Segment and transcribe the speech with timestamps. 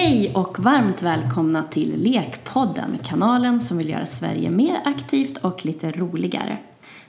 [0.00, 5.92] Hej och varmt välkomna till Lekpodden, kanalen som vill göra Sverige mer aktivt och lite
[5.92, 6.58] roligare.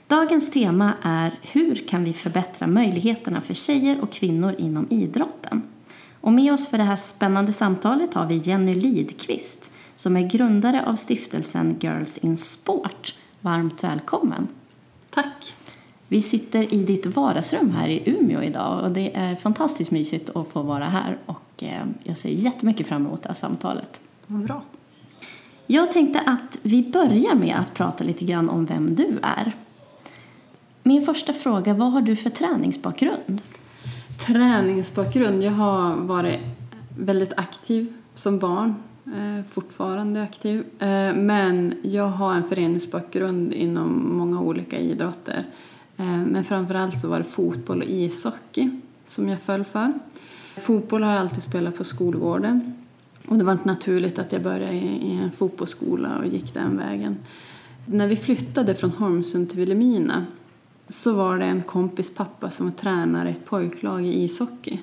[0.06, 5.62] Dagens tema är hur kan vi förbättra möjligheterna för tjejer och kvinnor inom idrotten?
[6.20, 10.86] Och med oss för det här spännande samtalet har vi Jenny Lidqvist som är grundare
[10.86, 13.14] av stiftelsen Girls in Sport.
[13.40, 14.48] Varmt välkommen!
[15.10, 15.54] Tack!
[16.12, 20.48] Vi sitter i ditt vardagsrum här i Umeå idag och det är fantastiskt mysigt att
[20.48, 24.00] få vara här och eh, jag ser jättemycket fram emot det här samtalet.
[24.26, 24.62] Bra.
[25.66, 29.52] Jag tänkte att vi börjar med att prata lite grann om vem du är.
[30.82, 33.42] Min första fråga, vad har du för träningsbakgrund?
[34.26, 35.42] Träningsbakgrund?
[35.42, 36.40] Jag har varit
[36.98, 38.74] väldigt aktiv som barn,
[39.06, 40.64] eh, fortfarande aktiv.
[40.78, 45.44] Eh, men jag har en föreningsbakgrund inom många olika idrotter.
[46.00, 48.70] Eh, men framförallt så var det fotboll och ishockey
[49.04, 49.92] som jag föll för.
[50.56, 52.74] Fotboll har jag alltid spelat på skolgården.
[53.28, 57.16] Och det var inte naturligt att jag började i en fotbollsskola och gick den vägen.
[57.86, 60.26] När vi flyttade från Holmsund till Vilhelmina
[60.88, 64.80] så var det en kompis pappa som var tränare i ett pojklag i ishockey.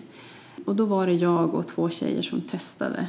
[0.65, 3.07] Och då var det jag och två tjejer som testade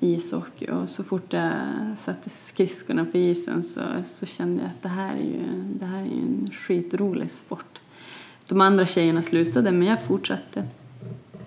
[0.00, 1.52] ishockey och så fort jag
[1.96, 6.00] satte skridskorna på isen så, så kände jag att det här, är ju, det här
[6.00, 7.80] är ju en skitrolig sport.
[8.48, 10.60] De andra tjejerna slutade men jag fortsatte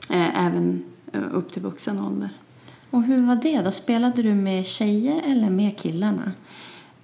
[0.10, 2.30] eh, även eh, upp till vuxen ålder.
[2.90, 3.72] Och hur var det då?
[3.72, 6.32] Spelade du med tjejer eller med killarna?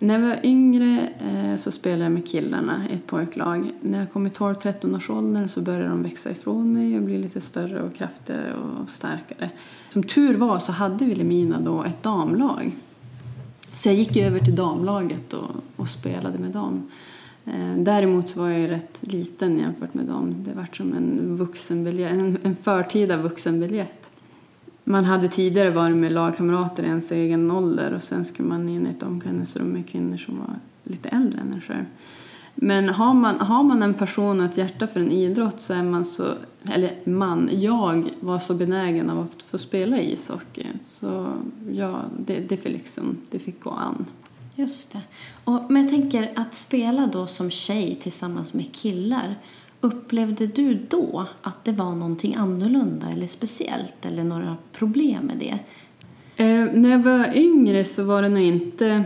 [0.04, 3.72] När jag var yngre eh, så spelade jag med killarna i ett pojklag.
[3.82, 7.18] När jag kom i 12-13 års ålder så började de växa ifrån mig och bli
[7.18, 9.50] lite större och kraftigare och starkare.
[9.90, 12.72] Som tur var så hade Vilhelmina då ett damlag.
[13.76, 16.92] Så jag gick över till damlaget och, och spelade med dem.
[17.46, 20.36] Eh, däremot så var jag rätt liten jämfört med dem.
[20.38, 24.03] Det var som en, vuxenbiljett, en, en förtida vuxenbiljett.
[24.84, 28.88] Man hade tidigare varit med lagkamrater i ens egen ålder och sen skulle man in
[28.88, 31.86] i ett omklädningsrum med kvinnor som var lite äldre än en själv.
[32.56, 35.84] Men har man, har man en person och ett hjärta för en idrott så är
[35.84, 36.34] man så,
[36.64, 40.66] eller man, jag var så benägen av att få spela ishockey.
[40.82, 41.34] Så
[41.72, 44.06] ja, det, det, fick liksom, det fick gå an.
[44.56, 45.02] Just det.
[45.44, 49.36] Och, men jag tänker att spela då som tjej tillsammans med killar.
[49.84, 55.60] Upplevde du då att det var någonting annorlunda eller speciellt eller några problem med det?
[56.44, 59.04] Eh, när jag var yngre så var det nog inte...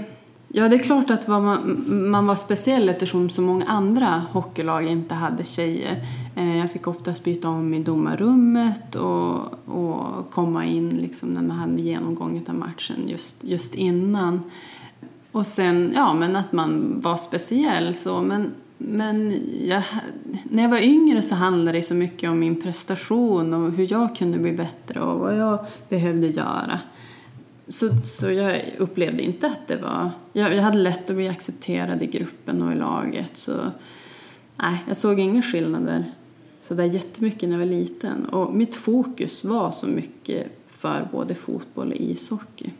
[0.48, 5.16] Ja, det är klart att man, man var speciell eftersom så många andra hockeylag inte
[5.16, 6.06] hade tjejer.
[6.36, 11.58] Eh, jag fick oftast byta om i domarrummet och, och komma in liksom när man
[11.58, 14.42] hade genomgång av matchen just, just innan.
[15.32, 18.22] Och sen, ja, men att man var speciell så.
[18.22, 19.84] Men men jag,
[20.44, 24.16] när jag var yngre så handlade det så mycket om min prestation och hur jag
[24.16, 26.80] kunde bli bättre och vad jag behövde göra.
[27.68, 30.10] Så, så jag upplevde inte att det var...
[30.34, 33.38] Jag, jag hade lätt att bli accepterad i gruppen och i laget.
[33.38, 33.58] Så
[34.56, 36.06] nej, jag såg inga skillnader
[36.62, 38.26] så där jättemycket när jag var liten.
[38.26, 42.72] Och mitt fokus var så mycket för både fotboll och ishockey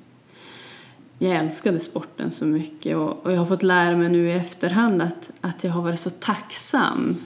[1.20, 5.02] jag älskade sporten så mycket och, och, jag har fått lära mig nu i efterhand
[5.02, 7.18] att, att jag har varit så tacksam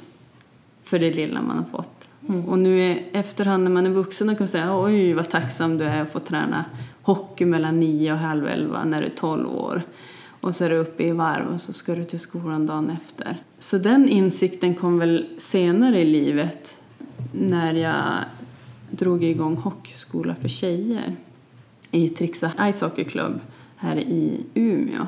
[0.83, 2.07] för det lilla man har fått.
[2.29, 2.45] Mm.
[2.45, 5.83] Och nu i efterhand när man är vuxen kan man säga oj vad tacksam du
[5.85, 6.65] är att få träna
[7.01, 9.81] hockey mellan nio och halv elva när du är tolv år.
[10.41, 13.43] Och så är du uppe i varv och så ska du till skolan dagen efter.
[13.59, 16.77] Så den insikten kom väl senare i livet
[17.31, 18.03] när jag
[18.89, 21.15] drog igång hockeyskola för tjejer
[21.91, 23.39] i Trixa Ice Hockey Club
[23.81, 25.07] här i Umeå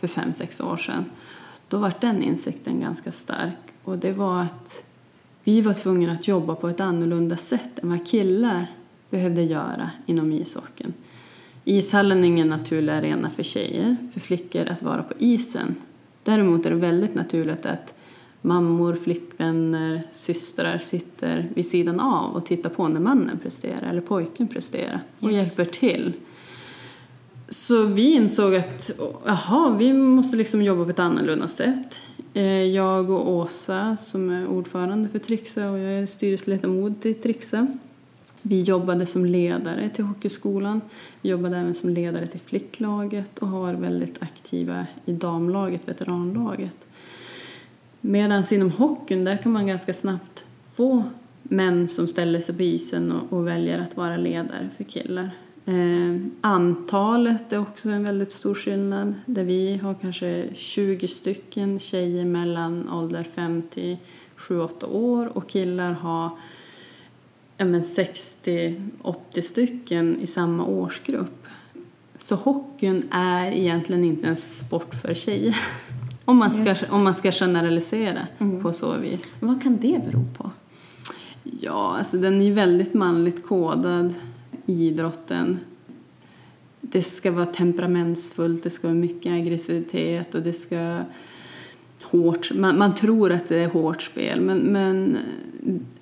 [0.00, 1.04] för fem sex år sedan.
[1.68, 4.84] Då var den insikten ganska stark och det var att
[5.44, 8.66] vi var tvungna att jobba på ett annorlunda sätt än vad killar
[9.10, 10.92] behövde göra inom ishockeyn.
[11.64, 15.74] Ishallen är ingen naturlig arena för tjejer, för flickor att vara på isen.
[16.22, 17.94] Däremot är det väldigt naturligt att
[18.40, 24.48] mammor, flickvänner, systrar sitter vid sidan av och tittar på när mannen presterar eller pojken
[24.48, 25.58] presterar och yes.
[25.58, 26.12] hjälper till.
[27.48, 32.00] Så vi insåg att aha, vi måste liksom jobba på ett annorlunda sätt.
[32.34, 37.66] Eh, jag och Åsa som är ordförande för Trixa och jag är styrelseledamot i Trixa.
[38.42, 40.80] Vi jobbade som ledare till hockeyskolan.
[41.20, 46.76] Vi jobbade även som ledare till flicklaget och har varit väldigt aktiva i damlaget, veteranlaget.
[48.00, 50.44] Medan inom hockeyn där kan man ganska snabbt
[50.74, 51.02] få
[51.42, 55.30] män som ställer sig på isen och, och väljer att vara ledare för killar.
[55.66, 62.24] Eh, antalet är också en väldigt stor skillnad där vi har kanske 20 stycken tjejer
[62.24, 63.96] mellan ålder 5 till
[64.36, 66.30] 7-8 år och killar har
[67.58, 71.46] men 60-80 stycken i samma årsgrupp.
[72.18, 75.56] Så hockeyn är egentligen inte en sport för tjejer.
[76.24, 76.92] Om man ska, Just.
[76.92, 78.26] om man ska generalisera
[78.62, 79.36] på så vis.
[79.40, 80.50] Vad kan det bero på?
[81.42, 84.14] Ja, alltså den är väldigt manligt kodad,
[84.66, 85.58] idrotten.
[86.80, 91.00] Det ska vara temperamentsfullt, det ska vara mycket aggressivitet och det ska
[92.02, 92.52] hårt.
[92.54, 95.18] Man, man tror att det är hårt spel, men, men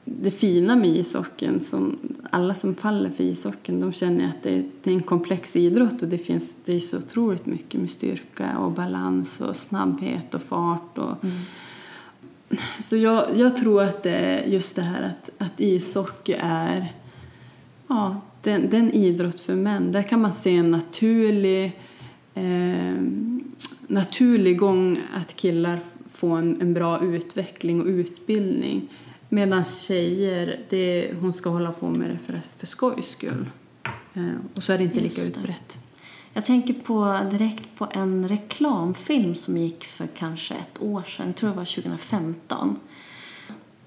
[0.05, 1.99] det fina med ishockeyn, som
[2.31, 6.03] alla som faller för ishockeyn, de känner att det är, det är en komplex idrott
[6.03, 10.43] och det finns det är så otroligt mycket med styrka och balans och snabbhet och
[10.43, 11.17] fart och
[12.81, 16.93] så jag, jag tror att det är just det här att, att ishockey är
[17.89, 19.93] ja, den, den idrott för män.
[19.93, 21.81] Där kan man se en naturlig,
[22.35, 23.03] eh,
[23.87, 25.81] naturlig gång att killar
[26.13, 28.89] får en, en bra utveckling och utbildning.
[29.29, 33.47] Medan tjejer, det, hon ska hålla på med det för, för skojs skull.
[34.15, 34.23] Eh,
[34.55, 35.41] och så är det inte lika Just det.
[35.41, 35.79] utbrett.
[36.35, 41.37] Jag tänker på, direkt på en reklamfilm som gick för kanske ett år sedan, jag
[41.37, 42.81] tror det var 2015,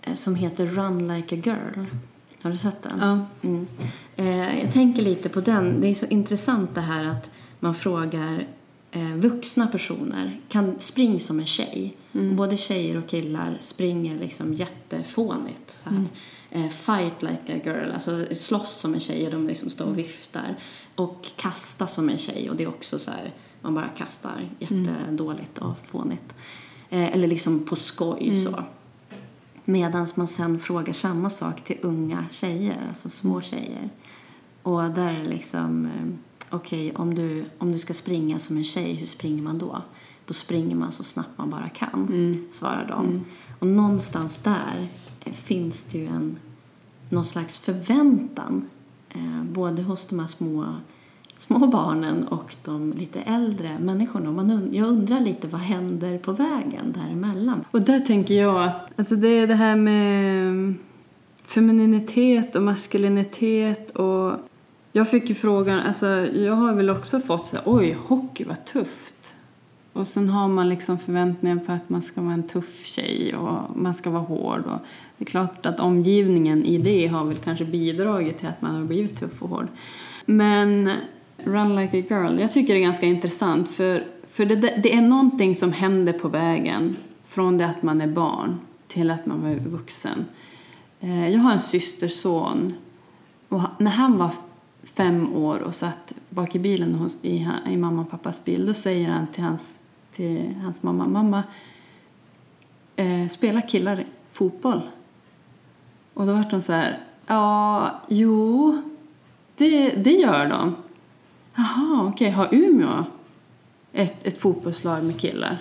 [0.02, 1.86] eh, som heter Run like a girl.
[2.46, 3.00] Har du sett den?
[3.00, 3.20] Ja.
[3.42, 3.68] Mm.
[4.16, 5.82] Eh, jag tänker lite på den.
[5.82, 8.48] Det är så intressant det här att man frågar
[8.92, 11.98] eh, vuxna personer, kan spring som en tjej.
[12.12, 15.72] Och både tjejer och killar springer liksom jättefånigt.
[15.72, 16.06] Så här.
[16.52, 19.98] Eh, fight like a girl, alltså slåss som en tjej och de liksom står och
[19.98, 20.56] viftar.
[20.96, 25.58] Och kasta som en tjej och det är också så här, man bara kastar jättedåligt
[25.58, 26.34] och fånigt.
[26.90, 28.64] Eh, eller liksom på skoj så.
[29.66, 33.90] Medan man sen frågar samma sak till unga tjejer, alltså små tjejer.
[34.64, 36.08] Och där är liksom, eh,
[36.56, 39.82] okej om, du, om du ska springa som en tjej, hur springer man då?
[40.26, 42.08] Då springer man så snabbt man bara kan,
[42.52, 43.26] svarar de.
[43.60, 44.88] Och någonstans där
[45.20, 46.38] eh, finns det ju en,
[47.10, 48.70] någon slags förväntan,
[49.10, 50.76] eh, både hos de här små,
[51.38, 54.32] små barnen och de lite äldre människorna.
[54.32, 57.66] Man und- jag undrar lite, vad händer på vägen däremellan?
[57.72, 60.78] Och där tänker jag att alltså det är det här med mm,
[61.46, 64.32] femininitet och maskulinitet och
[64.92, 68.66] jag fick ju frågan, alltså jag har väl också fått så här, oj, hockey vad
[68.66, 69.36] tufft.
[69.94, 73.78] Och sen har man liksom förväntningar på att man ska vara en tuff tjej och
[73.78, 74.64] man ska vara hård.
[74.66, 74.80] Och
[75.18, 78.84] det är klart att omgivningen i det har väl kanske bidragit till att man har
[78.84, 79.68] blivit tuff och hård.
[80.26, 80.92] Men
[81.38, 85.02] Run like a girl, jag tycker det är ganska intressant för, för det, det är
[85.02, 86.96] någonting som händer på vägen
[87.28, 90.26] från det att man är barn till att man är vuxen.
[91.00, 92.74] Eh, jag har en systerson
[93.50, 94.30] och när han var
[94.84, 98.74] fem år och satt bak i bilen hos, i, i mamma och pappas bil då
[98.74, 99.80] säger han till hans,
[100.12, 101.44] till hans mamma, mamma,
[102.96, 104.82] eh, spelar killar fotboll?
[106.14, 108.82] Och då vart hon så här, ja, jo,
[109.56, 110.76] det, det gör de.
[111.56, 113.04] Jaha, okej, har Umeå
[113.94, 115.58] ett, ett fotbollslag med killar?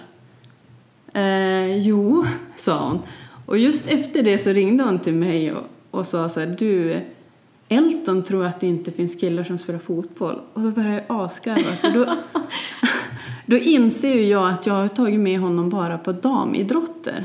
[1.12, 2.24] Eh, jo,
[2.56, 2.98] sa hon.
[3.46, 7.00] Och just efter det så ringde hon till mig och, och sa så här, du,
[7.68, 10.40] Elton tror att det inte finns killar som spelar fotboll.
[10.54, 12.16] Och då började jag asgarva, för då,
[13.46, 17.24] då inser ju jag att jag har tagit med honom bara på damidrotter.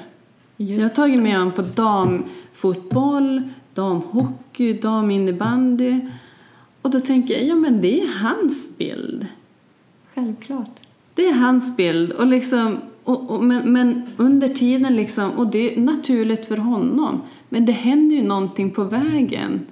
[0.57, 5.99] Jag har tagit med honom på damfotboll, damhockey, daminnebandy.
[6.81, 9.27] Och då tänker jag, ja men det är hans bild.
[10.15, 10.79] Självklart.
[11.13, 12.11] Det är hans bild.
[12.11, 17.21] Och liksom, och, och, men, men under tiden, liksom, och det är naturligt för honom,
[17.49, 19.65] men det händer ju någonting på vägen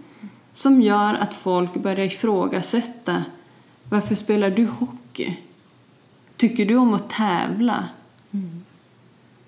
[0.53, 3.23] som gör att folk börjar ifrågasätta
[3.89, 5.37] varför spelar du hockey?
[6.37, 7.87] Tycker du om att tävla?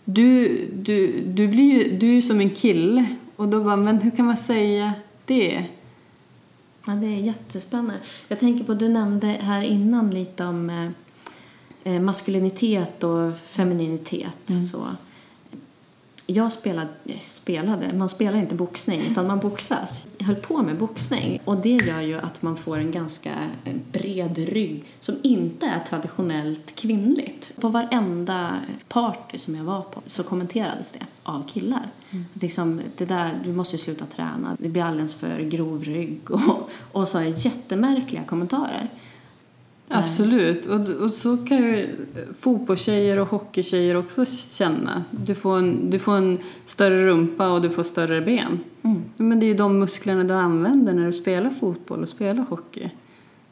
[0.05, 3.05] Du, du, du, blir ju, du är ju som en kille.
[3.35, 4.93] Och då bara, men hur kan man säga
[5.25, 5.65] det?
[6.89, 7.99] Ja, det är jättespännande.
[8.27, 14.49] Jag tänker på, du nämnde här innan lite om eh, eh, maskulinitet och femininitet.
[14.71, 14.87] Så.
[16.31, 20.07] Jag spelade, spelade, man spelar inte boxning utan man boxas.
[20.17, 23.33] Jag höll på med boxning och det gör ju att man får en ganska
[23.65, 27.53] eh, bred rygg som inte är traditionellt kvinnligt.
[27.61, 31.89] På varenda party som jag var på så kommenterades det av killar.
[32.35, 36.69] Att liksom, det där, du måste sluta träna, det blir alldeles för grov rygg och,
[36.91, 38.89] och så jättemärkliga kommentarer.
[39.91, 41.95] Absolut, och, och så kan ju
[42.39, 45.03] fotbollstjejer och hockeytjejer också känna.
[45.11, 48.59] Du får, en, du får en större rumpa och du får större ben.
[49.17, 52.89] Men det är ju de musklerna du använder när du spelar fotboll och spelar hockey.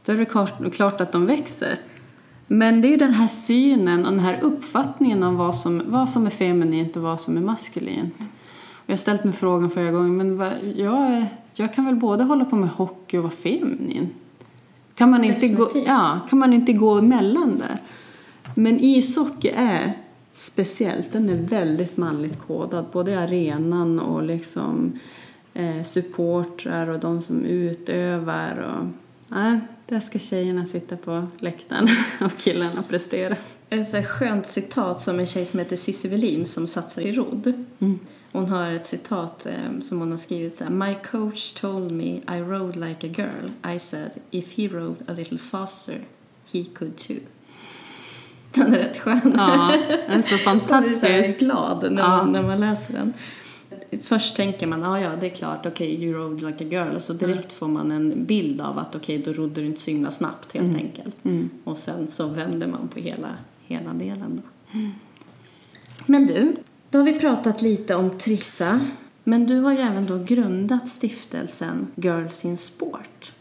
[0.06, 1.80] Då är det klart, klart att de växer.
[2.48, 6.26] Men det är den här synen och den här uppfattningen om vad som, vad som
[6.26, 8.20] är feminint och vad som är maskulint.
[8.72, 12.24] Och jag har ställt mig frågan flera gånger, men vad, jag, jag kan väl både
[12.24, 14.10] hålla på med hockey och vara feminin.
[14.98, 17.78] Kan man, inte gå, ja, kan man inte gå emellan där?
[18.56, 19.94] Men ishockey är
[20.34, 21.14] speciellt.
[21.14, 22.86] Den är väldigt manligt kodad.
[22.92, 25.00] Både arenan och liksom
[25.54, 28.58] eh, supportrar och de som utövar.
[28.58, 28.86] Och,
[29.28, 31.88] nej, där ska tjejerna sitta på läktaren
[32.22, 33.36] och killarna prestera.
[33.70, 37.66] Ett så skönt citat som en tjej som heter Cissi Wallin som satsar i rodd.
[38.38, 40.72] Hon har ett citat eh, som hon har skrivit så här.
[40.72, 43.74] My coach told me I rode like a girl.
[43.76, 45.96] I said if he rode a little faster
[46.52, 47.18] he could too.
[48.54, 49.34] Den är rätt skön.
[49.38, 49.74] Ja,
[50.08, 51.40] den är så Man blir så fantastisk.
[51.40, 52.08] glad när, Ja.
[52.10, 53.14] man, när man läser den.
[54.04, 56.96] Först tänker man, ja ja det är klart, okej you rode like a girl.
[56.96, 59.92] Och så direkt får man en bild av att okej då rodde du inte så
[59.92, 61.16] himla snabbt helt enkelt.
[61.64, 64.80] Och sen så vänder man på hela, hela delen då.
[66.06, 66.56] Men du,
[66.90, 68.80] då har vi pratat lite om Trissa.
[69.24, 73.32] Men du har ju även då grundat stiftelsen Girls in Sport.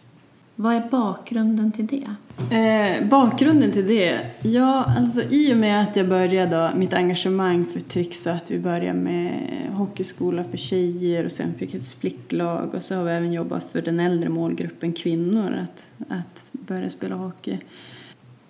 [0.55, 2.09] Vad är bakgrunden till det?
[2.57, 4.21] Eh, bakgrunden till det?
[4.43, 8.59] Ja, alltså i och med att jag började då, mitt engagemang för Trixa, att vi
[8.59, 9.33] började med
[9.73, 13.83] hockeyskola för tjejer och sen fick ett flicklag och så har vi även jobbat för
[13.83, 17.59] den äldre målgruppen kvinnor att, att börja spela hockey.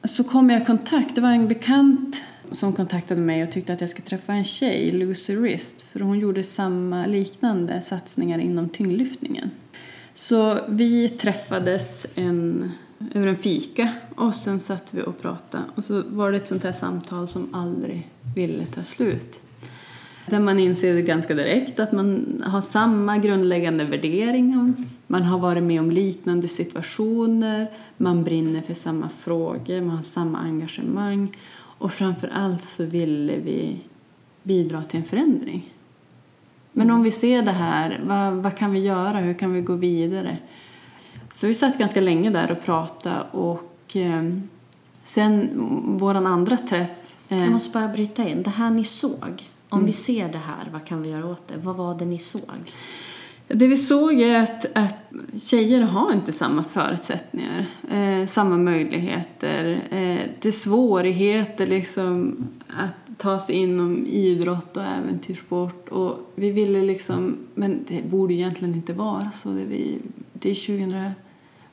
[0.05, 2.23] Så kom jag i kontakt, det var en bekant
[2.53, 6.19] som kontaktade mig och tyckte att jag skulle träffa en tjej, Lucy Rist, för hon
[6.19, 9.51] gjorde samma liknande satsningar inom tyngdlyftningen.
[10.13, 12.71] Så vi träffades en,
[13.15, 15.65] över en fika och sen satt vi och pratade.
[15.75, 19.41] Och så var det ett sånt här samtal som aldrig ville ta slut.
[20.27, 24.73] Där man inser ganska direkt att man har samma grundläggande värderingar.
[25.07, 27.71] Man har varit med om liknande situationer.
[27.97, 29.81] Man brinner för samma frågor.
[29.81, 31.33] Man har samma engagemang.
[31.79, 33.77] Och framför allt så ville vi
[34.43, 35.73] bidra till en förändring.
[36.73, 39.19] Men om vi ser det här, vad, vad kan vi göra?
[39.19, 40.39] Hur kan vi gå vidare?
[41.33, 44.23] Så vi satt ganska länge där och pratade och eh,
[45.05, 45.51] sen
[45.99, 48.43] vår andra träff eh, Jag måste bara bryta in.
[48.43, 51.57] Det här ni såg, om vi ser det här, vad kan vi göra åt det?
[51.57, 52.73] Vad var det ni såg?
[53.49, 55.13] Det vi såg är att, att
[55.43, 59.73] tjejer har inte samma förutsättningar, eh, samma möjligheter.
[59.91, 62.37] Eh, det är svårigheter liksom
[62.69, 65.89] att ta sig inom idrott och äventyrssport.
[65.89, 69.49] Och vi ville liksom, men det borde egentligen inte vara så.
[69.49, 69.99] Det, vi,
[70.33, 71.11] det är 2000,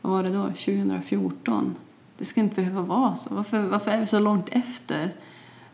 [0.02, 0.44] vad var det då?
[0.44, 1.76] 2014.
[2.18, 3.36] Det ska inte behöva vara så.
[3.36, 5.12] Varför, varför är vi så långt efter?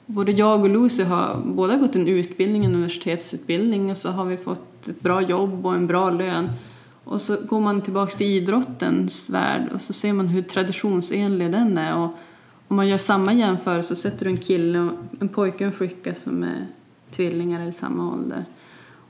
[0.06, 4.38] Både jag och Lucy har båda gått en utbildning, en universitetsutbildning och så har vi
[4.38, 6.50] fått ett bra jobb och en bra lön.
[7.04, 11.78] Och så går man tillbaka till idrottens värld och så ser man hur traditionsenlig den
[11.78, 11.96] är.
[11.96, 12.10] Och
[12.68, 15.78] om man gör samma jämförelse så sätter du en kille, och en pojke och en
[15.78, 16.68] flicka som är
[17.12, 18.46] tvillingar eller samma ålder.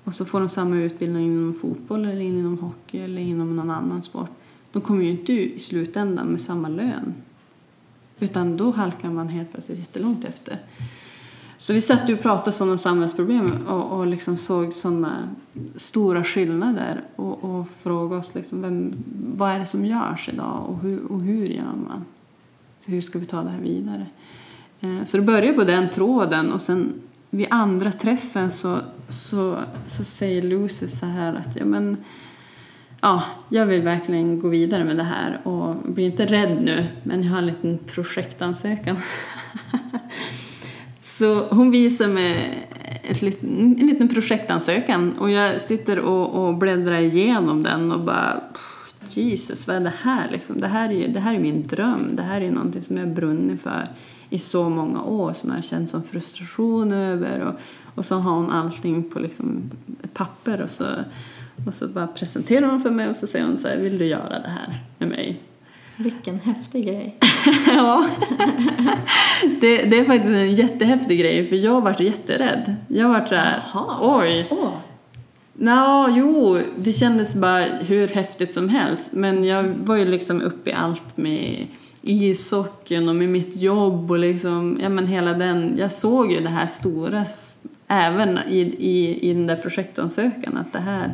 [0.03, 4.01] Och så får de samma utbildning inom fotboll eller inom hockey eller inom någon annan
[4.01, 4.29] sport.
[4.71, 7.13] De kommer ju inte i slutändan med samma lön.
[8.19, 10.59] Utan då halkar man helt plötsligt jättelångt efter.
[11.59, 15.29] Så vi satt ju och pratade sådana samhällsproblem och, och liksom såg sådana
[15.75, 18.93] stora skillnader och, och frågade oss liksom, vem,
[19.37, 22.05] vad är det som görs idag och hur, och hur gör man?
[22.85, 24.05] Hur ska vi ta det här vidare?
[24.81, 26.93] Eh, så det började på den tråden och sen
[27.29, 28.77] vid andra träffen så,
[29.09, 31.97] så, så säger Lucy så här att ja, men,
[33.01, 37.23] ja, jag vill verkligen gå vidare med det här och bli inte rädd nu men
[37.23, 38.97] jag har en liten projektansökan.
[41.19, 42.67] Så hon visar mig
[43.03, 48.41] ett liten, en liten projektansökan och jag sitter och, och bläddrar igenom den och bara
[49.09, 50.61] Jesus, vad är det här liksom?
[50.61, 52.09] Det här är, ju- det här är min dröm.
[52.15, 53.83] Det här är någonting som jag brunnit för
[54.29, 57.53] i så många år som jag har känt som frustration över och,
[57.95, 59.71] och så har hon allting på liksom
[60.03, 60.85] ett papper och så,
[61.67, 64.05] och så bara presenterar hon för mig och så säger hon så här, vill du
[64.05, 65.39] göra det här med mig?
[66.00, 67.15] Vilken häftig grej.
[67.68, 68.08] ja.
[69.62, 72.75] det, det är faktiskt en jättehäftig grej för jag varit jätterädd.
[72.88, 73.62] Jag varit såhär,
[74.01, 74.48] oj.
[74.51, 74.74] Åh,
[75.53, 79.10] Nå, jo, det kändes bara hur häftigt som helst.
[79.13, 81.68] Men jag var ju liksom uppe i allt med
[82.01, 86.50] ishockeyn och med mitt jobb och liksom, ja men hela den, jag såg ju det
[86.50, 87.25] här stora
[87.88, 91.13] även i, i, i den där projektansökan att det här,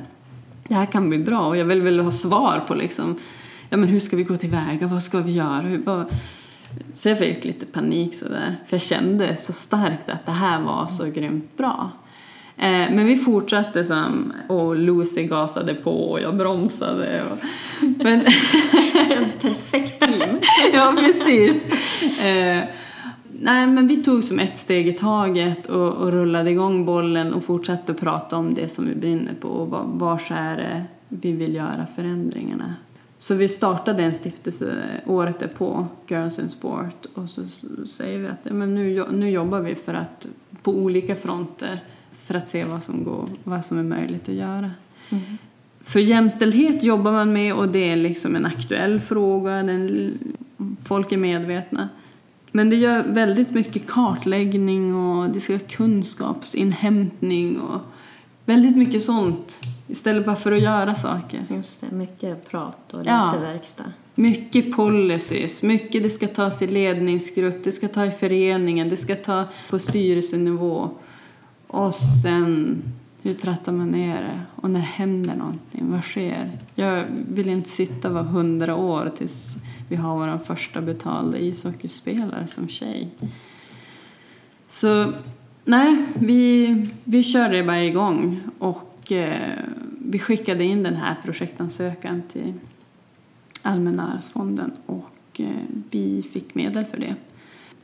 [0.68, 3.15] det här kan bli bra och jag vill väl ha svar på liksom,
[3.69, 6.05] ja men hur ska vi gå tillväga, vad ska vi göra, hur, vad,
[6.93, 10.88] så jag fick lite panik sådär, för jag kände så starkt att det här var
[10.88, 11.91] så grymt bra.
[12.57, 17.24] Eh, men vi fortsatte som, och Lucy gasade på och jag bromsade.
[17.31, 17.38] Och,
[17.81, 18.22] men,
[19.41, 20.39] perfekt team.
[20.74, 21.65] ja, precis.
[22.19, 22.63] Eh,
[23.39, 27.43] nej, men vi tog som ett steg i taget och, och rullade igång bollen och
[27.43, 31.31] fortsatte att prata om det som vi brinner på och var, vars är det, vi
[31.31, 32.74] vill göra förändringarna.
[33.17, 37.48] Så vi startade en stiftelse året därpå, Girls in Sport, och så
[37.88, 40.27] säger vi att men nu, nu jobbar vi för att
[40.62, 41.79] på olika fronter
[42.24, 44.72] för att se vad som, går, vad som är möjligt att göra.
[45.10, 45.24] Mm.
[45.84, 50.12] För jämställdhet jobbar man med och det är liksom en aktuell fråga, den,
[50.86, 51.89] folk är medvetna.
[52.51, 57.81] Men det gör väldigt mycket kartläggning och det ska kunskapsinhämtning och
[58.45, 61.45] väldigt mycket sånt istället bara för att göra saker.
[61.49, 63.37] Just det, mycket prat och lite ja.
[63.41, 63.91] verkstad.
[64.15, 69.15] Mycket policies, mycket det ska tas i ledningsgrupp, det ska ta i föreningen, det ska
[69.15, 70.89] ta på styrelsenivå.
[71.67, 72.83] Och sen,
[73.21, 74.41] hur trattar man ner det?
[74.55, 75.91] Och när händer någonting?
[75.91, 76.51] Vad sker?
[76.75, 79.55] Jag vill inte sitta var hundra år tills
[79.89, 83.09] vi har vår första betalda ishockeyspelare som tjej.
[84.67, 85.13] Så
[85.65, 89.60] nej, vi, vi körde bara igång och eh,
[90.00, 92.53] vi skickade in den här projektansökan till
[93.62, 95.48] Allmänna arvsfonden och eh,
[95.91, 97.15] vi fick medel för det.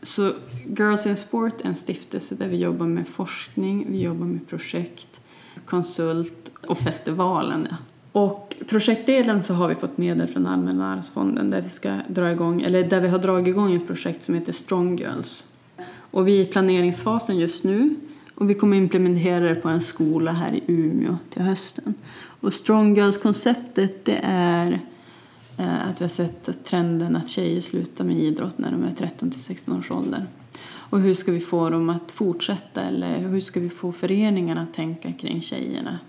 [0.03, 0.33] Så
[0.77, 5.19] Girls in Sport är en stiftelse där vi jobbar med forskning, vi jobbar med projekt,
[5.65, 7.67] konsult och festivalen.
[8.11, 12.61] Och projektdelen så har vi fått medel från Allmänna arvsfonden där vi ska dra igång,
[12.61, 15.50] eller där vi har dragit igång ett projekt som heter Strong Girls.
[16.11, 17.95] Och vi är i planeringsfasen just nu
[18.35, 21.93] och vi kommer implementera det på en skola här i Umeå till hösten.
[22.13, 24.79] Och Strong Girls-konceptet det är
[25.57, 29.31] eh, att vi har sett trenden att tjejer slutar med idrott när de är 13
[29.31, 30.25] till 16 års ålder.
[30.63, 34.73] Och hur ska vi få dem att fortsätta eller hur ska vi få föreningarna att
[34.73, 35.99] tänka kring tjejerna?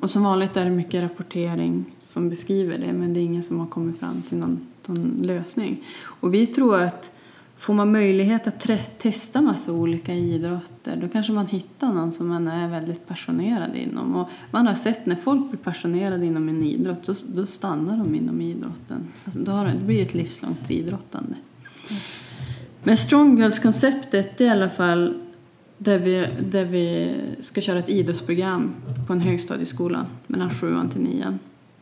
[0.00, 3.60] Och som vanligt är det mycket rapportering som beskriver det men det är ingen som
[3.60, 5.84] har kommit fram till någon, någon lösning.
[6.02, 7.12] Och vi tror att
[7.60, 12.48] får man möjlighet att testa massa olika idrotter då kanske man hittar någon som man
[12.48, 14.16] är väldigt passionerad inom.
[14.16, 18.14] Och man har sett när folk blir passionerade inom en idrott då, då stannar de
[18.14, 19.08] inom idrotten.
[19.24, 21.34] Alltså då, har, det blir ett livslångt idrottande.
[22.82, 25.22] Men Strong Girls-konceptet är i alla fall
[25.78, 28.74] där vi, där vi ska köra ett idrottsprogram
[29.06, 31.38] på en högstadieskola mellan sjuan till nian.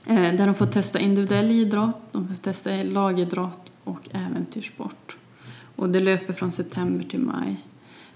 [0.06, 5.17] Eh, där de får testa individuell idrott, de får testa lagidrott och äventyrssport.
[5.78, 7.56] Och det löper från september till maj.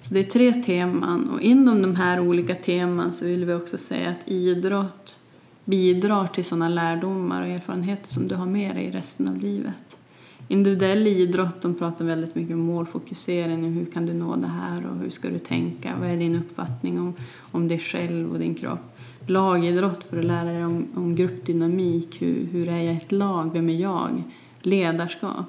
[0.00, 3.78] Så det är tre teman och inom de här olika teman så vill vi också
[3.78, 5.18] säga att idrott
[5.64, 9.98] bidrar till sådana lärdomar och erfarenheter som du har med dig resten av livet.
[10.48, 14.98] Individuell idrott, de pratar väldigt mycket om målfokusering, hur kan du nå det här och
[14.98, 17.14] hur ska du tänka, vad är din uppfattning om,
[17.52, 18.98] om dig själv och din kropp.
[19.26, 23.68] Lagidrott för att lära dig om, om gruppdynamik, hur, hur är jag ett lag, vem
[23.68, 24.22] är jag?
[24.60, 25.46] Ledarskap.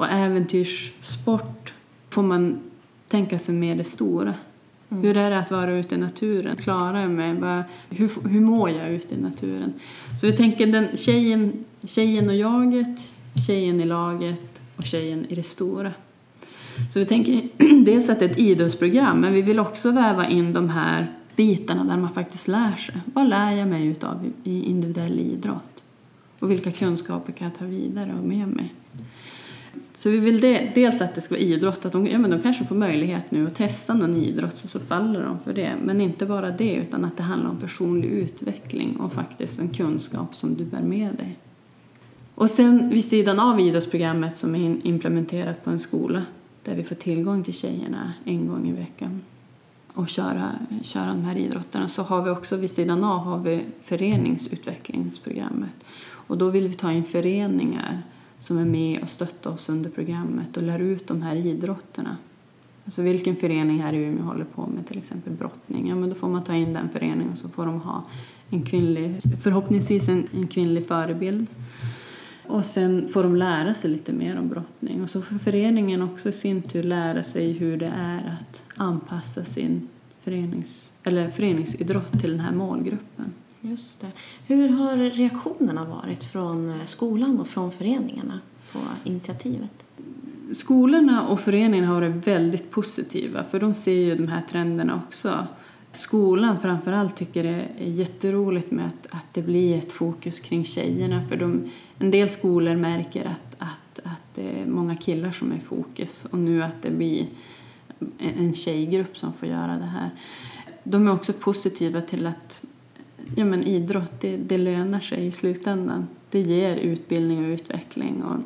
[0.00, 1.72] Och äventyrssport
[2.10, 2.60] får man
[3.08, 4.34] tänka sig mer det stora.
[4.88, 5.02] Mm.
[5.02, 6.56] Hur är det att vara ute i naturen?
[6.56, 7.64] Klarar jag mig?
[7.90, 9.72] Hur, hur mår jag ute i naturen?
[10.20, 13.12] Så vi tänker den tjejen, tjejen och jaget,
[13.46, 15.92] tjejen i laget och tjejen i det stora.
[16.92, 17.42] Så vi tänker
[17.84, 21.84] dels att det är ett idrottsprogram men vi vill också väva in de här bitarna
[21.84, 22.94] där man faktiskt lär sig.
[23.04, 25.82] Vad lär jag mig utav i individuell idrott?
[26.38, 28.74] Och vilka kunskaper kan jag ta vidare och med mig?
[30.00, 32.42] Så vi vill de, dels att det ska vara idrott, att de, ja, men de
[32.42, 35.72] kanske får möjlighet nu att testa någon idrott så, så faller de för det.
[35.84, 40.36] Men inte bara det, utan att det handlar om personlig utveckling och faktiskt en kunskap
[40.36, 41.38] som du bär med dig.
[42.34, 46.22] Och sen vid sidan av idrottsprogrammet som är implementerat på en skola
[46.64, 49.20] där vi får tillgång till tjejerna en gång i veckan
[49.94, 50.50] och köra,
[50.82, 55.74] köra de här idrotterna så har vi också vid sidan av har vi föreningsutvecklingsprogrammet.
[56.02, 58.02] Och då vill vi ta in föreningar
[58.40, 62.16] som är med och stöttar oss under programmet och lär ut de här idrotterna.
[62.84, 66.14] Alltså vilken förening här i Umeå håller på med till exempel brottning, ja men då
[66.14, 68.04] får man ta in den föreningen och så får de ha
[68.50, 71.46] en kvinnlig, förhoppningsvis en, en kvinnlig förebild.
[72.46, 75.02] Och sen får de lära sig lite mer om brottning.
[75.02, 79.44] Och så får föreningen också i sin tur lära sig hur det är att anpassa
[79.44, 79.88] sin
[80.20, 83.32] förenings, eller föreningsidrott till den här målgruppen.
[83.60, 84.10] Just det.
[84.46, 88.40] Hur har reaktionerna varit från eh, skolan och från föreningarna
[88.72, 89.84] på initiativet?
[90.52, 95.46] Skolorna och föreningarna har varit väldigt positiva för de ser ju de här trenderna också.
[95.92, 101.22] Skolan framförallt tycker det är jätteroligt med att, att det blir ett fokus kring tjejerna
[101.28, 105.56] för de, en del skolor märker att, att, att det är många killar som är
[105.56, 107.26] i fokus och nu att det blir
[108.18, 110.10] en tjejgrupp som får göra det här.
[110.84, 112.64] De är också positiva till att
[113.36, 116.08] ja, men idrott det, det lönar sig i slutändan.
[116.30, 118.38] Det ger utbildning och utveckling och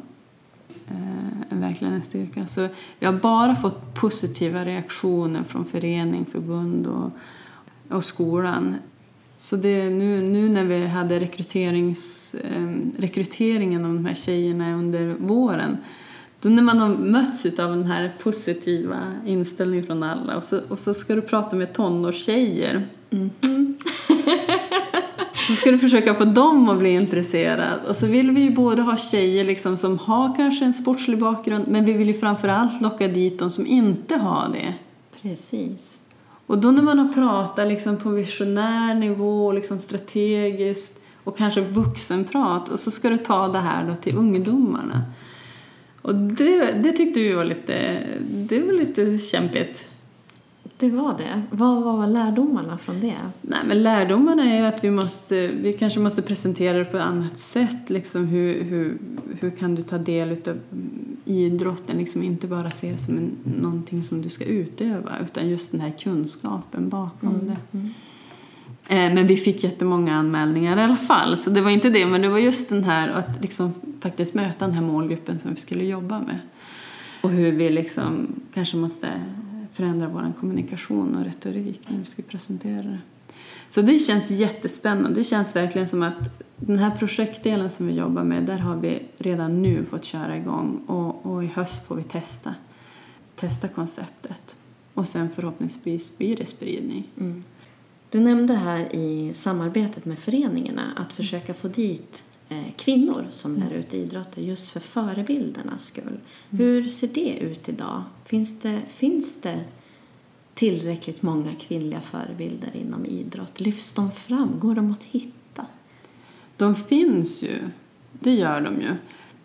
[0.88, 2.46] eh, verkligen en styrka.
[2.46, 7.10] Så jag har bara fått positiva reaktioner från förening, förbund och,
[7.96, 8.74] och skolan.
[9.36, 15.14] Så det, nu, nu när vi hade rekryterings, eh, rekryteringen av de här tjejerna under
[15.18, 15.76] våren
[16.44, 20.78] då när man har mötts av den här positiva inställningen från alla och så, och
[20.78, 23.30] så ska du prata med tonårstjejer mm
[25.46, 27.80] så ska du försöka få dem att bli intresserade.
[27.88, 31.64] Och så vill vi ju både ha tjejer liksom som har kanske en sportslig bakgrund
[31.68, 34.74] men vi vill ju framförallt locka dit de som inte har det.
[35.22, 36.00] Precis.
[36.46, 42.68] Och då när man har pratat liksom på visionär nivå, liksom strategiskt och kanske vuxenprat
[42.68, 45.02] och så ska du ta det här då till ungdomarna.
[46.02, 49.86] Och det, det tyckte vi var lite, det var lite kämpigt.
[50.76, 51.42] Det var det.
[51.50, 53.16] Vad var lärdomarna från det?
[53.42, 57.38] Nej, men lärdomarna är att vi, måste, vi kanske måste presentera det på ett annat
[57.38, 57.90] sätt.
[57.90, 58.98] Liksom hur, hur,
[59.40, 60.58] hur kan du ta del av
[61.24, 61.96] idrotten?
[61.96, 65.80] Liksom inte bara se det som en, någonting som du ska utöva utan just den
[65.80, 67.46] här kunskapen bakom mm.
[67.46, 67.78] det.
[67.78, 67.94] Mm.
[68.88, 72.06] Eh, men vi fick jättemånga anmälningar i alla fall, så det var inte det.
[72.06, 75.60] Men det var just den här att liksom faktiskt möta den här målgruppen som vi
[75.60, 76.38] skulle jobba med.
[77.22, 79.08] Och hur vi liksom kanske måste
[79.76, 82.98] förändra vår kommunikation och retorik när vi ska presentera det.
[83.68, 85.20] Så det känns jättespännande.
[85.20, 89.02] Det känns verkligen som att den här projektdelen som vi jobbar med, där har vi
[89.18, 92.54] redan nu fått köra igång och, och i höst får vi testa,
[93.36, 94.56] testa konceptet.
[94.94, 97.04] Och sen förhoppningsvis blir det spridning.
[97.20, 97.44] Mm.
[98.10, 102.24] Du nämnde här i samarbetet med föreningarna att försöka få dit
[102.76, 106.04] kvinnor som lär ut idrotter just för förebildernas skull.
[106.04, 106.18] Mm.
[106.50, 108.02] Hur ser det ut idag?
[108.24, 109.60] Finns det, finns det
[110.54, 113.60] tillräckligt många kvinnliga förebilder inom idrott?
[113.60, 114.60] Lyfts de fram?
[114.60, 115.66] Går de att hitta?
[116.56, 117.58] De finns ju,
[118.12, 118.90] det gör de ju.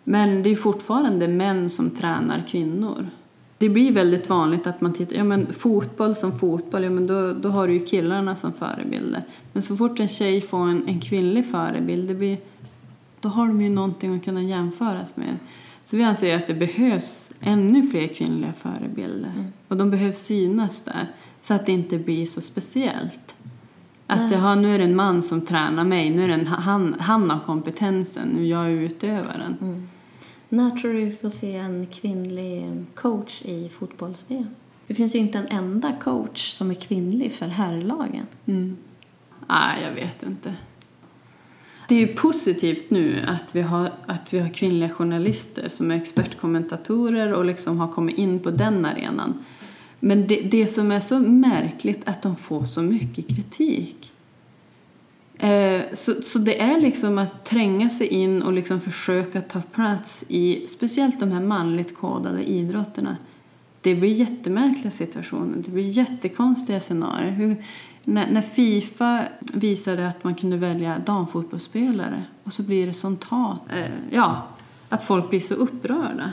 [0.04, 3.10] Men det är fortfarande män som tränar kvinnor
[3.60, 7.32] det blir väldigt vanligt att man tittar, ja men fotboll som fotboll, ja men då,
[7.32, 9.24] då har du ju killarna som förebilder.
[9.52, 12.38] Men så fort en tjej får en, en kvinnlig förebild, det blir,
[13.20, 15.36] då har de ju någonting att kunna jämföras med.
[15.84, 19.32] Så vi anser att det behövs ännu fler kvinnliga förebilder.
[19.36, 19.52] Mm.
[19.68, 23.34] Och de behövs synas där, så att det inte blir så speciellt.
[24.06, 26.96] Att jaha, nu är det en man som tränar mig, nu är det en, han,
[26.98, 29.56] han har kompetensen, nu jag är utövaren.
[29.60, 29.88] Mm.
[30.48, 34.46] När tror du vi får se en kvinnlig coach i fotbolls -VM?
[34.86, 38.26] Det finns ju inte en enda coach som är kvinnlig för herrlagen.
[38.46, 38.76] Mm.
[39.48, 40.54] Nej, jag vet inte.
[41.90, 45.94] Det är ju positivt nu att vi, har, att vi har kvinnliga journalister som är
[45.94, 49.44] expertkommentatorer och liksom har kommit in på den arenan.
[50.00, 54.12] Men det, det som är så märkligt är att de får så mycket kritik.
[55.38, 60.24] Eh, så, så det är liksom att tränga sig in och liksom försöka ta plats
[60.28, 63.16] i speciellt de här manligt kodade idrotterna.
[63.80, 67.30] Det blir jättemärkliga situationer, det blir jättekonstiga scenarier.
[67.30, 67.56] Hur,
[68.04, 73.60] när, när, Fifa visade att man kunde välja damfotbollsspelare och så blir det sånt hat,
[73.70, 74.46] eh, ja,
[74.88, 76.32] att folk blir så upprörda.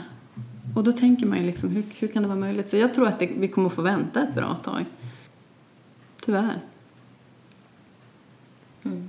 [0.76, 2.70] Och då tänker man ju liksom, hur, hur kan det vara möjligt?
[2.70, 4.84] Så jag tror att det, vi kommer att få vänta ett bra tag.
[6.20, 6.60] Tyvärr.
[8.84, 9.08] Mm.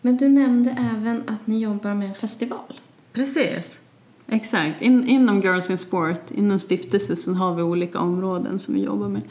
[0.00, 2.80] Men du nämnde även att ni jobbar med en festival.
[3.12, 3.78] Precis.
[4.26, 4.82] Exakt.
[4.82, 9.22] In, inom Girls in Sport, inom stiftelsen, har vi olika områden som vi jobbar med.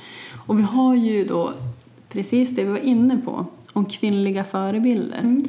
[0.45, 1.53] Och vi har ju då
[2.11, 5.19] precis det vi var inne på, om kvinnliga förebilder.
[5.19, 5.43] Mm.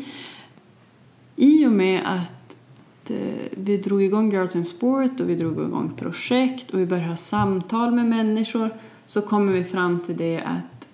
[1.36, 5.92] I och med att eh, vi drog igång Girls in Sport och vi drog igång
[5.96, 8.70] projekt och vi började ha samtal med människor
[9.06, 10.88] så kommer vi fram till det att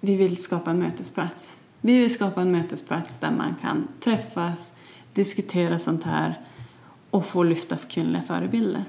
[0.00, 4.72] vi vill skapa en mötesplats vi vill skapa en mötesplats där man kan träffas,
[5.12, 6.40] diskutera sånt här
[7.10, 8.84] och få lyfta för kvinnliga förebilder.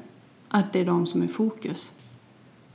[0.47, 1.91] Att det är de som är fokus.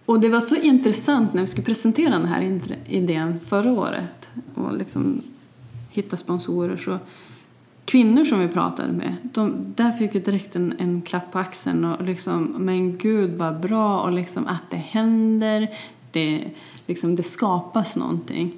[0.07, 4.77] Och det var så intressant när vi skulle presentera den här idén förra året och
[4.77, 5.23] liksom
[5.91, 6.77] hitta sponsorer.
[6.77, 6.99] Så
[7.85, 11.85] kvinnor som vi pratade med, de, där fick vi direkt en, en klapp på axeln
[11.85, 15.69] och liksom, men gud vad bra och liksom att det händer,
[16.11, 16.45] det,
[16.87, 18.53] liksom, det skapas någonting.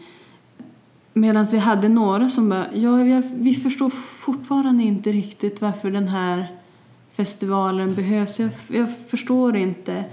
[1.13, 6.47] Medan vi hade några som bara, ja, vi förstår fortfarande inte riktigt varför den här
[7.13, 8.41] festivalen behövs.
[8.41, 10.05] Jag, jag förstår inte.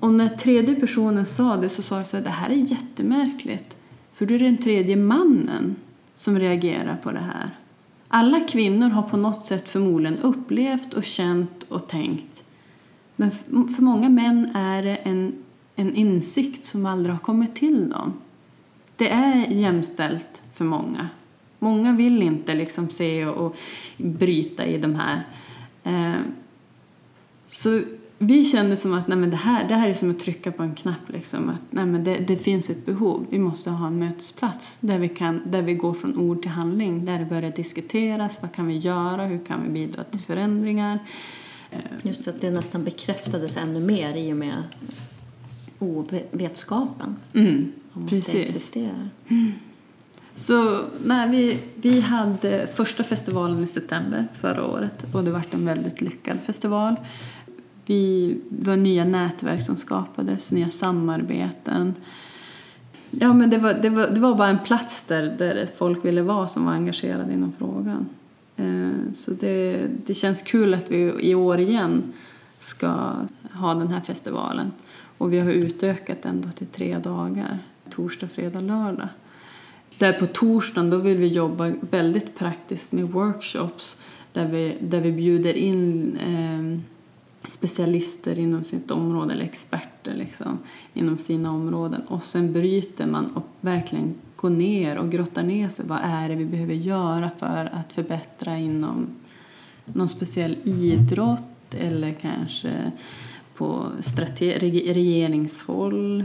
[0.00, 3.76] Och när tredje personen sa det så sa jag så här, det här är jättemärkligt.
[4.12, 5.76] För du är den tredje mannen
[6.16, 7.50] som reagerar på det här.
[8.08, 12.44] Alla kvinnor har på något sätt förmodligen upplevt och känt och tänkt.
[13.16, 13.30] Men
[13.76, 15.32] för många män är det en,
[15.76, 18.12] en insikt som aldrig har kommit till dem
[18.96, 21.08] det är jämställt för många.
[21.58, 23.56] Många vill inte liksom se och, och
[23.96, 25.24] bryta i de här.
[25.84, 26.20] Eh,
[27.46, 27.82] så
[28.18, 30.62] vi kände som att nej men det, här, det här är som att trycka på
[30.62, 31.08] en knapp.
[31.08, 31.48] Liksom.
[31.48, 33.26] Att, nej men det, det finns ett behov.
[33.30, 37.04] Vi måste ha en mötesplats där vi, kan, där vi går från ord till handling.
[37.04, 38.38] Där det börjar diskuteras.
[38.42, 39.24] Vad kan vi göra?
[39.24, 40.98] Hur kan vi bidra till förändringar?
[42.02, 44.62] Just att det nästan bekräftades ännu mer i och med
[45.78, 48.32] ovetskapen Mm, om att precis.
[48.32, 49.08] det existerar.
[50.34, 55.66] Så nej, vi, vi hade första festivalen i september förra året och det var en
[55.66, 56.96] väldigt lyckad festival.
[57.86, 61.94] Vi var nya nätverk som skapades, nya samarbeten.
[63.10, 66.22] Ja, men det var, det var, det var bara en plats där, där folk ville
[66.22, 68.08] vara som var engagerade inom frågan.
[68.56, 72.12] Eh, så det, det känns kul att vi i år igen
[72.58, 73.12] ska
[73.52, 74.72] ha den här festivalen.
[75.18, 77.58] Och vi har utökat den då till tre dagar,
[77.90, 79.08] torsdag, fredag, lördag.
[79.98, 83.98] Där på torsdagen då vill vi jobba väldigt praktiskt med workshops
[84.32, 86.95] där vi, där vi bjuder in eh,
[87.48, 90.58] specialister inom sitt område, eller experter liksom,
[90.94, 92.00] inom sina områden.
[92.00, 95.84] Och sen bryter man och verkligen går ner och grottar ner sig.
[95.88, 99.06] Vad är det vi behöver göra för att förbättra inom
[99.84, 102.92] någon speciell idrott eller kanske
[103.54, 103.90] på
[104.38, 106.24] regeringshåll.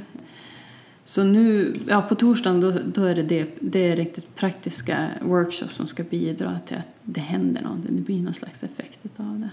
[1.04, 5.76] Så nu, ja på torsdagen då, då är det, det, det är riktigt praktiska workshops
[5.76, 7.96] som ska bidra till att det händer någonting.
[7.96, 9.50] Det blir någon slags effekt av det.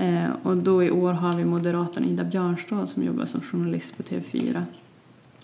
[0.00, 4.02] Eh, och då i år har vi moderatorn Ida Björnstad som jobbar som journalist på
[4.02, 4.62] TV4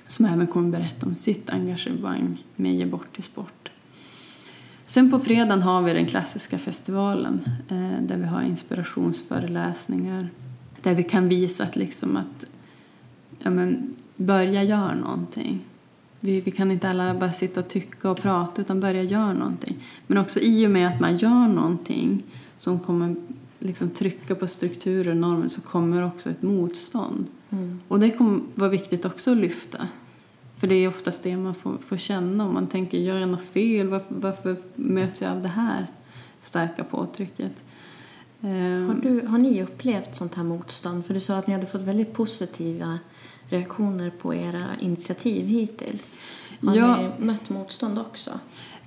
[0.06, 3.70] som även kommer berätta om sitt engagemang med Ge bort till sport.
[4.86, 10.28] Sen på fredagen har vi den klassiska festivalen eh, där vi har inspirationsföreläsningar
[10.82, 12.44] där vi kan visa att, liksom att
[13.38, 15.60] ja, men, börja göra någonting.
[16.20, 19.84] Vi, vi kan inte alla bara sitta och tycka och prata utan börja göra någonting.
[20.06, 22.22] Men också i och med att man gör någonting
[22.56, 23.16] som kommer
[23.58, 27.26] liksom trycka på strukturer och normer så kommer också ett motstånd.
[27.50, 27.80] Mm.
[27.88, 29.88] Och det kommer vara viktigt också att lyfta.
[30.56, 33.44] För det är oftast det man får, får känna om man tänker, gör jag något
[33.44, 33.88] fel?
[33.88, 35.86] Varför, varför möts jag av det här
[36.40, 37.52] starka påtrycket?
[38.42, 41.06] Ehm, Har, du, har ni upplevt sånt här motstånd?
[41.06, 42.98] För du sa att ni hade fått väldigt positiva
[43.48, 46.18] reaktioner på era initiativ hittills.
[46.66, 46.96] Har Ja.
[46.96, 48.30] ni mött motstånd också?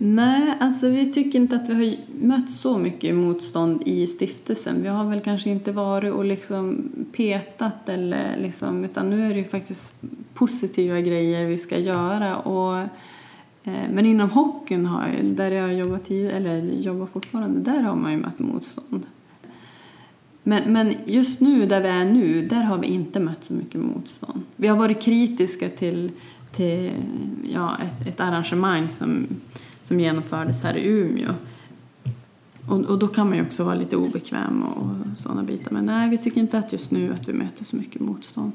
[0.02, 4.82] Nej, alltså vi tycker inte att vi har mött så mycket motstånd i stiftelsen.
[4.82, 9.40] Vi har väl kanske inte varit och liksom petat eller liksom, utan nu är det
[9.40, 9.96] ju faktiskt
[10.34, 12.38] positiva grejer vi ska göra.
[12.38, 12.80] Och,
[13.64, 17.96] eh, men inom hockeyn, har jag, där jag jobbat tid, eller jobbar fortfarande, där har
[17.96, 19.06] man ju mött motstånd.
[20.44, 23.82] Men, men just nu, där vi är nu, där har vi inte mött så mycket
[23.82, 24.42] motstånd.
[24.56, 26.12] Vi har varit kritiska till,
[26.52, 26.92] till
[27.54, 29.28] ja, ett, ett arrangemang som,
[29.90, 31.34] som genomfördes här i Umeå.
[32.68, 35.72] Och, och då kan man ju också vara lite obekväm och, och sådana bitar.
[35.72, 38.52] Men nej, vi tycker inte att just nu att vi möter så mycket motstånd.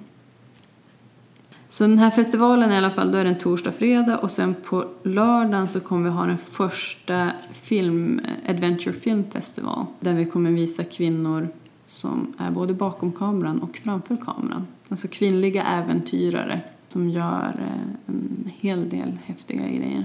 [1.68, 4.84] Så den här festivalen i alla fall, då är den torsdag, fredag och sen på
[5.02, 10.84] lördagen så kommer vi ha den första film, Adventure Film Festival där vi kommer visa
[10.84, 11.48] kvinnor
[11.84, 14.66] som är både bakom kameran och framför kameran.
[14.88, 20.04] Alltså kvinnliga äventyrare som gör eh, en hel del häftiga grejer.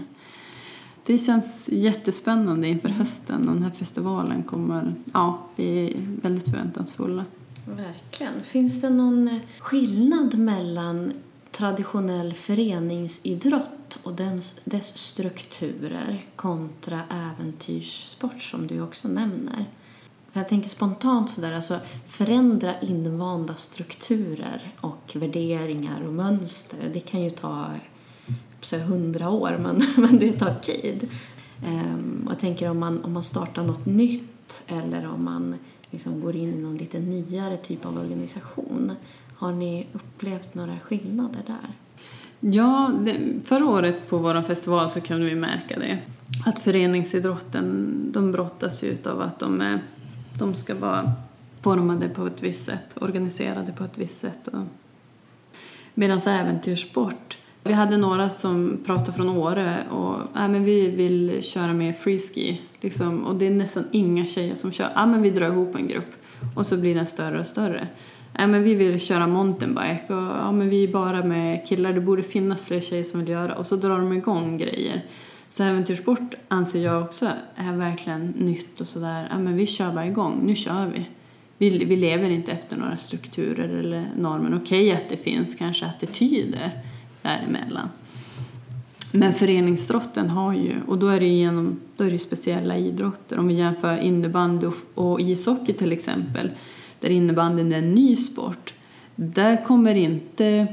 [1.09, 7.25] Det känns jättespännande inför hösten och den här festivalen kommer, ja, vi är väldigt förväntansfulla.
[7.65, 8.43] Verkligen.
[8.43, 11.11] Finns det någon skillnad mellan
[11.51, 19.65] traditionell föreningsidrott och dess, dess strukturer kontra äventyrssport som du också nämner?
[20.31, 26.89] För jag tänker spontant sådär, alltså förändra invanda strukturer och värderingar och mönster.
[26.93, 27.65] Det kan ju ta
[28.59, 31.07] Typ så hundra år, men, men det tar tid.
[31.65, 35.55] Ehm, och jag tänker om man, om man startar något nytt eller om man
[35.91, 38.95] liksom går in i någon lite nyare typ av organisation.
[39.35, 41.73] Har ni upplevt några skillnader där?
[42.39, 45.97] Ja, det, förra året på vår festival så kunde vi märka det.
[46.45, 49.79] Att föreningsidrotten, de brottas ju av att de, är,
[50.39, 51.13] de ska vara
[51.61, 54.47] formade på ett visst sätt, organiserade på ett visst sätt.
[54.47, 54.63] Och...
[55.93, 61.73] Medan äventyrssport, vi hade några som pratade från Åre och äh, men vi vill köra
[61.73, 62.61] med freeski.
[62.81, 64.89] Liksom, och det är nästan inga tjejer som kör.
[64.95, 66.15] Äh, men vi drar ihop en grupp
[66.55, 67.87] och så blir den större och större.
[68.33, 71.93] Äh, men vi vill köra mountainbike och äh, men vi är bara med killar.
[71.93, 73.55] Det borde finnas fler tjejer som vill göra.
[73.55, 75.01] Och så drar de igång grejer.
[75.49, 79.29] Så äventyrssport anser jag också är verkligen nytt och sådär.
[79.31, 80.39] Äh, men vi kör bara igång.
[80.43, 81.05] Nu kör vi.
[81.57, 84.61] Vi, vi lever inte efter några strukturer eller normer.
[84.63, 86.71] Okej att det finns kanske attityder
[87.29, 87.89] däremellan.
[89.11, 93.39] Men föreningsidrotten har ju, och då är det genom, då är det speciella idrotter.
[93.39, 96.49] Om vi jämför innebandy och, ishockey till exempel.
[96.99, 98.73] där innebandyn är en ny sport.
[99.15, 100.67] Där kommer inte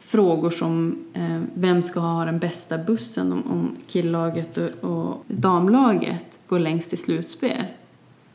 [0.00, 6.26] frågor som eh, vem ska ha den bästa bussen om, om killaget och, och damlaget
[6.48, 7.64] går längst i slutspel.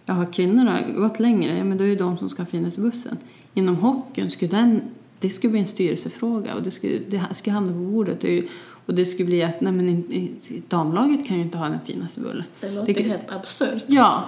[0.05, 2.81] Ja, har kvinnorna gått längre, ja, men då är det de som ska finnas i
[2.81, 3.17] bussen.
[3.53, 4.81] Inom hockeyn skulle den,
[5.19, 8.25] det skulle bli en styrelsefråga och det skulle, det skulle hamna på bordet.
[8.85, 10.03] Och det skulle bli att nej, men,
[10.67, 12.43] damlaget kan ju inte ha den finaste bullen.
[12.61, 13.83] Det låter det, helt absurt.
[13.87, 14.23] Ja,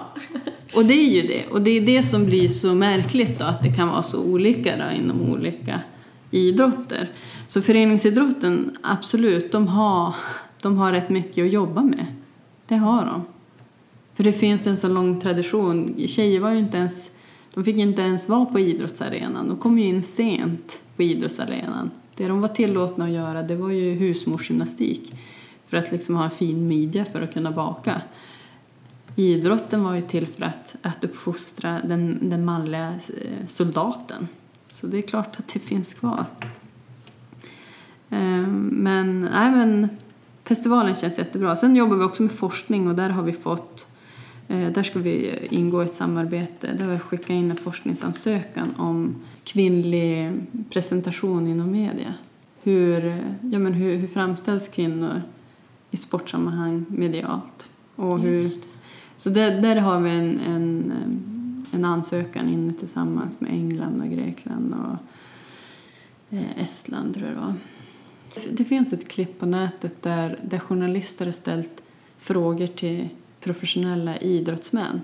[0.74, 1.46] och det är ju det.
[1.46, 4.76] Och det är det som blir så märkligt då, att det kan vara så olika
[4.76, 5.80] då, inom olika
[6.30, 7.08] idrotter.
[7.46, 10.14] Så föreningsidrotten, absolut, de har,
[10.62, 12.06] de har rätt mycket att jobba med.
[12.68, 13.22] Det har de.
[14.14, 15.94] För det finns en så lång tradition.
[16.06, 17.10] Tjejer var ju inte ens,
[17.54, 19.48] de fick inte ens vara på idrottsarenan.
[19.48, 21.90] De kom ju in sent på idrottsarenan.
[22.16, 25.14] Det de var tillåtna att göra det var ju husmorsgymnastik
[25.66, 28.02] för att liksom ha en fin midja för att kunna baka.
[29.16, 34.28] Idrotten var ju till för att, att uppfostra den, den manliga eh, soldaten.
[34.66, 36.24] Så det är klart att det finns kvar.
[38.10, 39.88] Ehm, men, nej, men
[40.44, 41.56] festivalen känns jättebra.
[41.56, 43.89] Sen jobbar vi också med forskning och där har vi fått
[44.50, 50.32] där ska vi ingå ett samarbete där vi skickar in en forskningsansökan om kvinnlig
[50.70, 52.14] presentation inom media.
[52.62, 55.22] Hur, ja, men hur, hur framställs kvinnor
[55.90, 57.70] i sportsammanhang medialt?
[57.96, 58.50] Och hur,
[59.16, 60.92] så där, där har vi en, en,
[61.72, 64.96] en ansökan inne tillsammans med England och Grekland och
[66.36, 67.54] eh, Estland tror jag det var.
[68.52, 71.82] Det finns ett klipp på nätet där, där journalister har ställt
[72.18, 73.08] frågor till
[73.40, 75.00] professionella idrottsmän.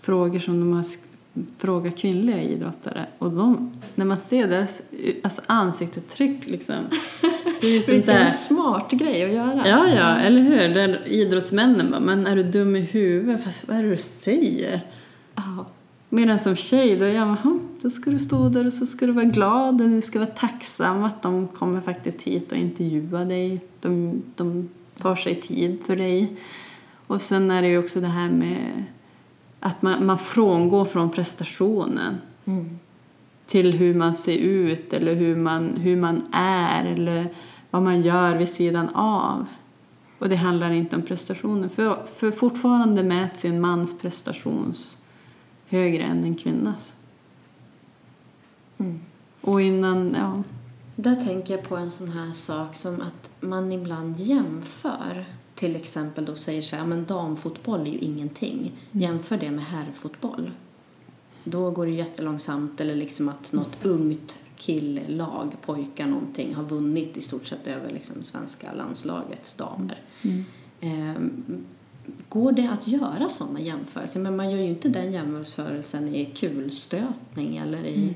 [0.00, 0.84] Frågor som de har
[1.58, 3.06] frågat kvinnliga idrottare.
[3.18, 4.82] Och de, när man ser deras
[5.22, 6.74] alltså ansiktsuttryck liksom.
[7.60, 9.68] Det är som så här, smart grej att göra.
[9.68, 10.74] Ja, ja, eller hur?
[10.74, 13.64] Där idrottsmännen bara, men är du dum i huvudet?
[13.66, 14.80] vad är det du säger?
[15.34, 15.66] Ja.
[16.08, 17.36] Medan som tjej, då, ja,
[17.82, 20.30] då ska du stå där och så ska du vara glad och du ska vara
[20.30, 23.60] tacksam att de kommer faktiskt hit och intervjuar dig.
[23.80, 26.36] De, de tar sig tid för dig.
[27.06, 28.84] Och sen är det ju också det här med
[29.60, 32.78] att man, man frångår från prestationen mm.
[33.46, 37.34] till hur man ser ut eller hur man, hur man är eller
[37.70, 39.46] vad man gör vid sidan av.
[40.18, 41.70] Och det handlar inte om prestationen.
[41.70, 44.96] För, för fortfarande mäts ju en mans prestations
[45.68, 46.96] högre än en kvinnas.
[48.78, 49.00] Mm.
[49.40, 50.42] Och innan, ja.
[50.96, 55.24] Där tänker jag på en sån här sak som att man ibland jämför.
[55.56, 58.58] Till exempel då säger så här, men damfotboll är ju ingenting.
[58.58, 59.02] Mm.
[59.02, 60.50] Jämför det med herrfotboll.
[61.44, 63.96] Då går det jättelångsamt eller liksom att något mm.
[63.96, 70.02] ungt killag, pojkar någonting, har vunnit i stort sett över liksom svenska landslagets damer.
[70.22, 70.44] Mm.
[70.80, 71.22] Eh,
[72.28, 74.20] Går det att göra sådana jämförelser?
[74.20, 78.14] Men man gör ju inte den jämförelsen i kulstötning eller i, mm.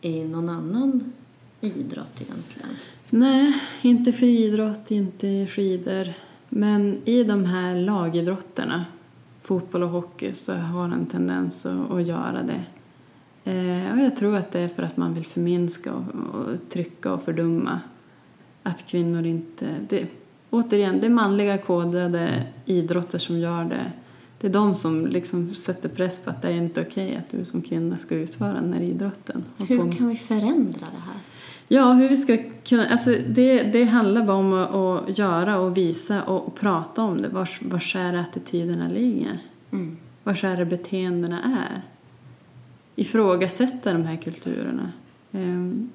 [0.00, 1.12] i någon annan
[1.60, 2.68] idrott egentligen.
[3.10, 6.08] Nej, inte friidrott, inte skidor.
[6.56, 8.84] Men i de här lagidrotterna,
[9.42, 12.64] fotboll och hockey, så har en tendens att, att göra det.
[13.50, 17.12] Eh, och jag tror att det är för att man vill förminska och, och trycka
[17.12, 17.80] och fördumma.
[18.62, 19.66] Att kvinnor inte...
[19.88, 20.06] Det,
[20.50, 23.92] återigen, det är manliga kodade idrotter som gör det.
[24.40, 27.30] Det är de som liksom sätter press på att det är inte okej okay att
[27.30, 29.44] du som kvinna ska utföra den här idrotten.
[29.58, 31.20] Hur kan vi förändra det här?
[31.68, 32.86] Ja, hur vi ska kunna...
[32.86, 37.22] Alltså det, det handlar bara om att, att göra och visa och, och prata om
[37.22, 37.28] det.
[37.28, 39.38] Vars, vars är attityderna ligger?
[39.72, 39.96] Mm.
[40.24, 41.82] Vars är det beteendena är?
[42.96, 44.92] Ifrågasätta de här kulturerna.
[45.32, 45.90] Um,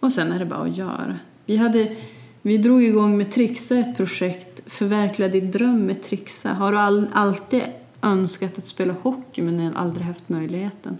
[0.00, 1.18] och sen är det bara att göra.
[1.46, 1.96] Vi hade
[2.42, 6.52] vi drog igång med Trixa, ett projekt Förverkliga din dröm med Trixa.
[6.52, 7.62] Har du all, alltid
[8.02, 10.98] önskat att spela hockey men aldrig haft möjligheten?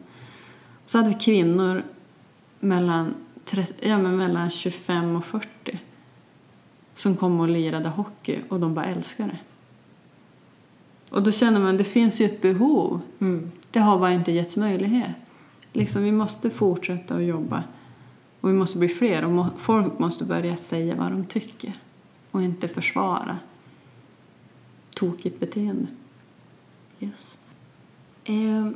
[0.86, 1.82] Så hade vi kvinnor
[2.60, 3.25] mellan, 30,
[3.80, 5.78] ja, men mellan 25 och 40
[6.94, 9.38] som kom och lirade hockey och de bara älskade det.
[11.10, 13.00] Och då känner man att det finns ju ett behov.
[13.18, 13.50] Mm.
[13.70, 15.10] Det har bara inte getts möjlighet.
[15.72, 17.64] Liksom, vi måste fortsätta att jobba
[18.40, 21.72] och vi måste bli fler och må folk måste börja säga vad de tycker
[22.30, 23.38] och inte försvara
[24.94, 25.86] tokigt beteende.
[26.98, 27.40] Just
[28.24, 28.70] eh,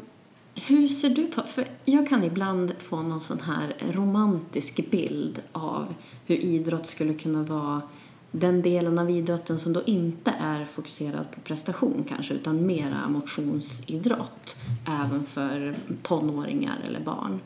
[0.66, 1.42] Hur ser du på...
[1.42, 5.94] För jag kan ibland få någon sån här romantisk bild av
[6.26, 7.82] hur idrott skulle kunna vara
[8.30, 14.56] den delen av idrotten som då inte är fokuserad på prestation kanske utan mera motionsidrott
[14.86, 17.40] även för tonåringar eller barn.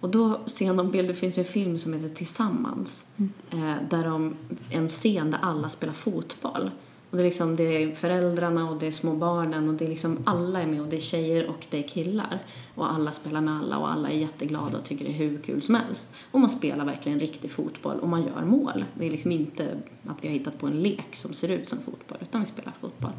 [0.00, 3.06] Och då ser jag någon bild, det finns en film som heter Tillsammans.
[3.16, 3.32] Mm.
[3.50, 4.36] Eh, där de,
[4.70, 6.70] en scen där alla spelar fotboll.
[7.10, 9.88] Och det, är liksom, det är föräldrarna och det är små barnen och det är
[9.88, 12.38] liksom alla är med och det är tjejer och det är killar.
[12.74, 15.62] Och alla spelar med alla och alla är jätteglada och tycker det är hur kul
[15.62, 16.14] som helst.
[16.30, 18.84] Och man spelar verkligen riktig fotboll och man gör mål.
[18.94, 21.78] Det är liksom inte att vi har hittat på en lek som ser ut som
[21.78, 23.12] fotboll utan vi spelar fotboll.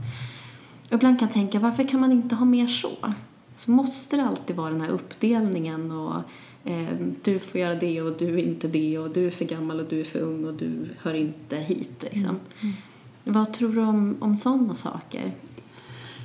[0.87, 3.13] Och ibland kan jag tänka, varför kan man inte ha mer så?
[3.55, 6.21] Så måste det alltid vara den här uppdelningen och
[6.63, 6.87] eh,
[7.23, 9.85] du får göra det och du är inte det och du är för gammal och
[9.89, 12.23] du är för ung och du hör inte hit liksom.
[12.25, 12.39] Mm.
[12.61, 12.73] mm.
[13.27, 15.31] Vad tror du om, om sådana saker?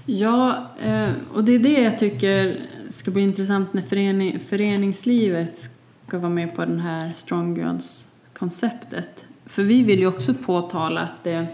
[0.07, 2.57] Ja, eh, och det är det jag tycker
[2.89, 5.71] ska bli intressant när förening, föreningslivet
[6.07, 9.25] ska vara med på den här Strong Girls-konceptet.
[9.47, 11.47] För vi vill ju också påtala att det,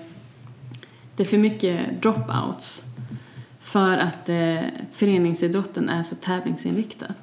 [1.16, 2.84] det är för mycket dropouts
[3.61, 7.14] för att eh, föreningsidrotten är så tävlingsinriktad.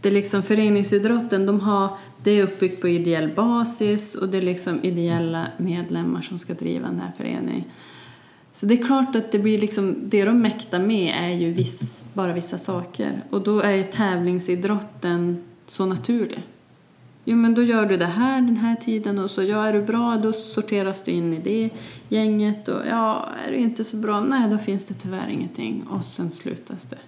[0.00, 1.90] Det liksom föreningsidrotten, de har,
[2.24, 6.86] det är uppbyggt på ideell basis och det är liksom ideella medlemmar som ska driva
[6.86, 7.64] den här föreningen.
[8.52, 12.04] Så det är klart att det blir liksom, det de mäktar med är ju viss,
[12.12, 16.42] bara vissa saker och då är tävlingsidrotten så naturlig.
[17.24, 19.82] Jo men då gör du det här den här tiden och så ja, är du
[19.82, 21.70] bra då sorteras du in i det
[22.08, 26.04] gänget och ja, är du inte så bra, nej då finns det tyvärr ingenting och
[26.04, 26.98] sen slutas det.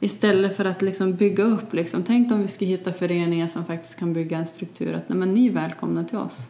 [0.00, 3.98] Istället för att liksom bygga upp, liksom, tänk om vi skulle hitta föreningar som faktiskt
[3.98, 6.48] kan bygga en struktur att nej, men ni är välkomna till oss.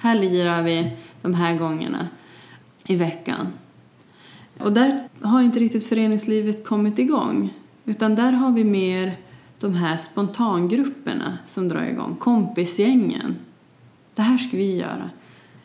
[0.00, 0.92] Här lirar vi
[1.22, 2.08] de här gångerna
[2.86, 3.46] i veckan.
[4.58, 7.54] Och där har inte riktigt föreningslivet kommit igång.
[7.84, 9.16] Utan där har vi mer
[9.58, 13.36] de här spontangrupperna som drar igång, kompisgängen.
[14.14, 15.10] Det här ska vi göra.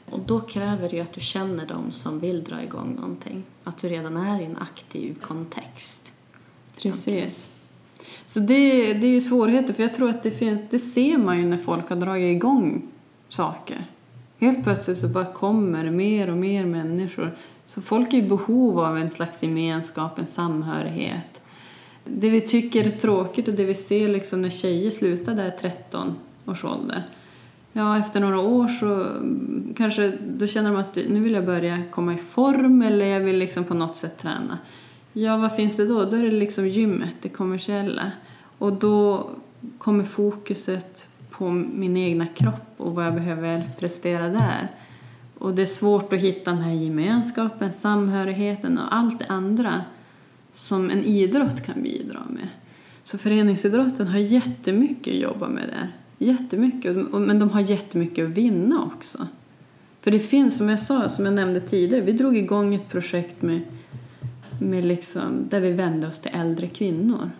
[0.10, 3.44] Och då kräver det ju att du känner dem som vill dra igång någonting.
[3.64, 6.01] Att du redan är i en aktiv kontext.
[6.82, 7.50] Precis.
[8.26, 11.38] Så det, det är ju svårigheter, för jag tror att det finns, det ser man
[11.38, 12.82] ju när folk har dragit igång
[13.30, 13.86] saker.
[14.40, 17.36] Helt plötsligt så bara kommer mer och mer människor.
[17.66, 21.42] Så folk är i behov av en slags gemenskap, en samhörighet.
[22.06, 26.16] Det vi tycker är tråkigt och det vi ser liksom när tjejer slutar där 13
[26.46, 27.04] års ålder.
[27.74, 29.08] Ja, efter några år så
[29.76, 33.38] kanske då känner de att nu vill jag börja komma i form eller jag vill
[33.38, 34.58] liksom på något sätt träna.
[35.14, 36.06] Ja, vad finns det då?
[36.06, 38.12] Då är det liksom gymmet, det kommersiella.
[38.58, 39.30] Och då
[39.78, 44.68] kommer fokuset på min egna kropp och vad jag behöver prestera där.
[45.38, 49.82] Och det är svårt att hitta den här gemenskapen, samhörigheten och allt det andra
[50.54, 52.48] som en idrott kan bidra med.
[53.04, 55.88] Så föreningsidrotten har jättemycket att jobba med där.
[56.18, 59.28] Jättemycket, men de har jättemycket att vinna också.
[60.02, 63.42] För det finns, som jag sa, som jag nämnde tidigare, vi drog igång ett projekt
[63.42, 63.62] med,
[64.62, 67.32] med liksom, där vi vände oss till äldre kvinnor.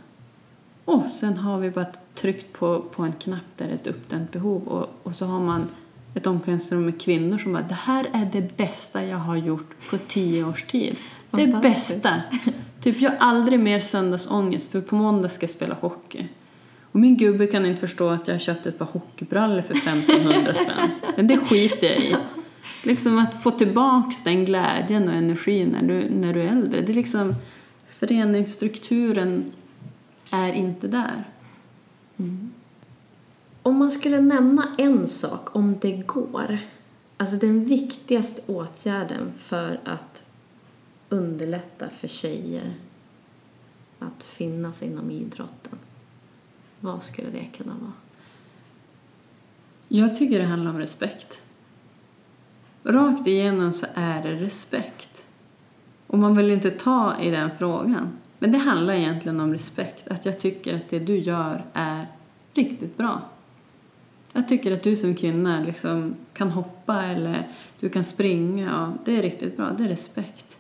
[0.86, 4.32] Och sen har vi bara tryckt på, på en knapp där det är ett uppdämt
[4.32, 5.68] behov och, och så har man
[6.14, 9.98] ett omklädningsrum med kvinnor som bara det här är det bästa jag har gjort på
[9.98, 10.96] tio års tid.
[11.32, 12.22] Det bästa.
[12.82, 16.28] Typ jag har aldrig mer söndagsångest för på måndag ska jag spela hockey.
[16.92, 20.54] Och min gubbe kan inte förstå att jag har köpt ett par hockeybrallor för 1500
[20.54, 20.90] spänn.
[21.16, 22.16] Men det skiter jag i.
[22.84, 26.82] Liksom att få tillbaks den glädjen och energin när du, när du är äldre.
[26.82, 27.36] Det är liksom
[27.90, 29.52] föreningsstrukturen
[30.32, 31.30] är inte där.
[32.18, 32.52] Mm.
[33.64, 36.58] Om man skulle nämna en sak, om det går,
[37.18, 40.24] alltså den viktigaste åtgärden för att
[41.10, 42.74] underlätta för tjejer
[44.00, 45.78] att finnas inom idrotten,
[46.80, 47.94] vad skulle det kunna vara?
[49.88, 51.42] Jag tycker det handlar om respekt.
[52.84, 55.26] Rakt igenom så är det respekt.
[56.08, 58.10] Och man vill inte ta i den frågan.
[58.40, 60.08] Men det handlar egentligen om respekt.
[60.08, 62.06] Att jag tycker att det du gör är
[62.54, 63.22] riktigt bra.
[64.34, 67.48] Jag tycker att du som kvinna liksom kan hoppa eller
[67.80, 68.86] du kan springa.
[68.86, 69.72] Och det är riktigt bra.
[69.78, 70.58] Det är respekt.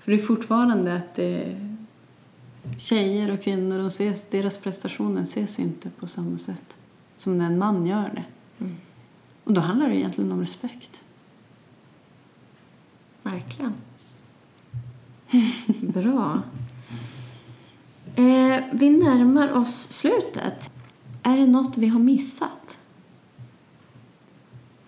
[0.00, 1.76] För det är fortfarande att det är
[2.78, 6.76] tjejer och kvinnor, de ses, deras prestationer ses inte på samma sätt
[7.16, 8.24] som när en man gör det.
[8.64, 8.76] Mm.
[9.44, 11.02] Och då handlar det egentligen om respekt.
[13.22, 13.74] Verkligen.
[15.92, 16.42] Bra.
[18.16, 20.70] Eh, vi närmar oss slutet.
[21.22, 22.78] Är det något vi har missat?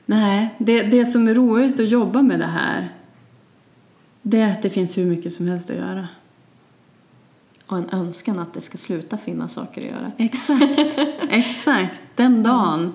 [0.06, 2.94] Nej, det, det som är roligt att jobba med det här
[4.26, 6.08] det är att det finns hur mycket som helst att göra.
[7.66, 10.12] Och en önskan att det ska sluta finnas saker att göra.
[10.18, 10.98] Exakt,
[11.30, 12.02] exakt.
[12.14, 12.92] Den dagen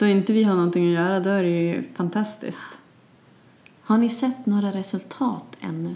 [0.00, 2.78] då inte vi har någonting att göra, då är det ju fantastiskt.
[3.82, 5.94] Har ni sett några resultat ännu?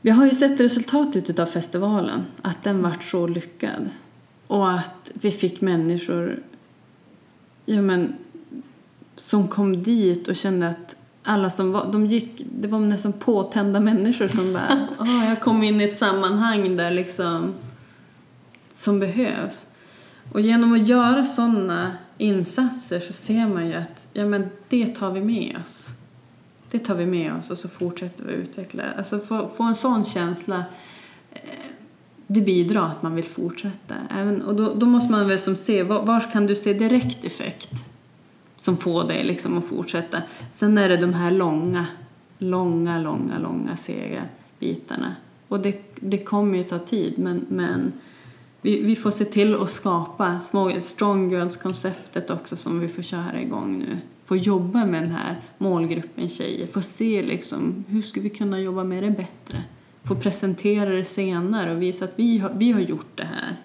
[0.00, 3.90] Vi har ju sett resultatet av festivalen, att den vart så lyckad.
[4.46, 6.42] Och att vi fick människor
[7.66, 8.14] ja, men,
[9.16, 13.80] som kom dit och kände att alla som var, de gick, det var nästan påtända
[13.80, 17.54] människor som bara, oh, jag kom in i ett sammanhang där liksom,
[18.72, 19.66] som behövs.
[20.32, 25.12] Och genom att göra sådana insatser så ser man ju att, ja men det tar
[25.12, 25.86] vi med oss.
[26.70, 28.82] Det tar vi med oss och så fortsätter vi utveckla.
[28.98, 30.64] Alltså få, få en sån känsla,
[31.32, 31.40] eh,
[32.26, 33.94] det bidrar att man vill fortsätta.
[34.10, 37.24] Även, och då, då måste man väl som se, var, var kan du se direkt
[37.24, 37.84] effekt?
[38.60, 40.22] som får dig liksom att fortsätta.
[40.52, 41.86] Sen är det de här långa,
[42.38, 44.22] långa, långa, långa sega
[44.58, 45.14] bitarna.
[45.48, 47.92] Och det, det kommer ju ta tid, men, men
[48.60, 53.40] vi, vi får se till att skapa små, strong girls-konceptet också som vi får köra
[53.40, 53.98] igång nu.
[54.24, 58.84] Få jobba med den här målgruppen tjejer, få se liksom hur ska vi kunna jobba
[58.84, 59.62] med det bättre.
[60.02, 63.56] Få presentera det senare och visa att vi har, vi har gjort det här.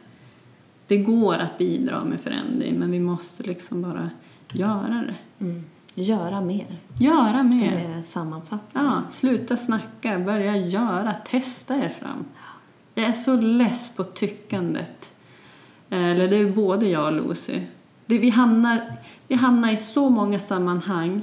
[0.88, 4.10] Det går att bidra med förändring men vi måste liksom bara
[4.52, 5.46] göra det.
[5.46, 5.64] Mm.
[5.96, 6.78] Göra mer.
[7.00, 7.72] Göra mer.
[7.72, 8.92] Det är sammanfattningen.
[8.92, 12.26] Ja, sluta snacka, börja göra, testa er fram.
[12.96, 15.14] Jag är så less på tyckandet.
[15.90, 17.60] Eller det är både jag och Lucy.
[18.06, 18.82] Det, vi, hamnar,
[19.28, 21.22] vi hamnar i så många sammanhang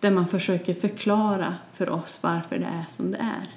[0.00, 3.48] där man försöker förklara för oss varför det är som det är.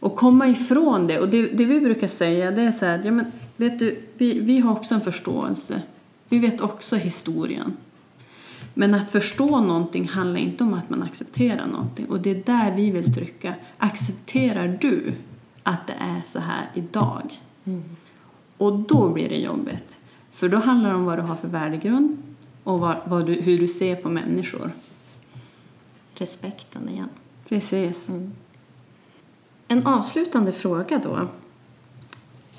[0.00, 1.20] Och komma ifrån det.
[1.20, 4.40] Och det, det vi brukar säga det är så här, ja men vet du, vi,
[4.40, 5.82] vi har också en förståelse.
[6.28, 7.76] Vi vet också historien.
[8.74, 12.06] Men att förstå någonting handlar inte om att man accepterar någonting.
[12.06, 13.54] Och det är där vi vill trycka.
[13.78, 15.12] Accepterar du
[15.62, 17.40] att det är så här idag?
[17.64, 17.82] Mm.
[18.58, 19.98] Och då blir det jobbigt.
[20.30, 22.22] För då handlar det om vad du har för värdegrund
[22.64, 24.70] och vad, vad du, hur du ser på människor.
[26.14, 27.08] Respekten igen.
[27.48, 28.08] Precis.
[28.08, 28.32] Mm.
[29.68, 31.28] En avslutande fråga då.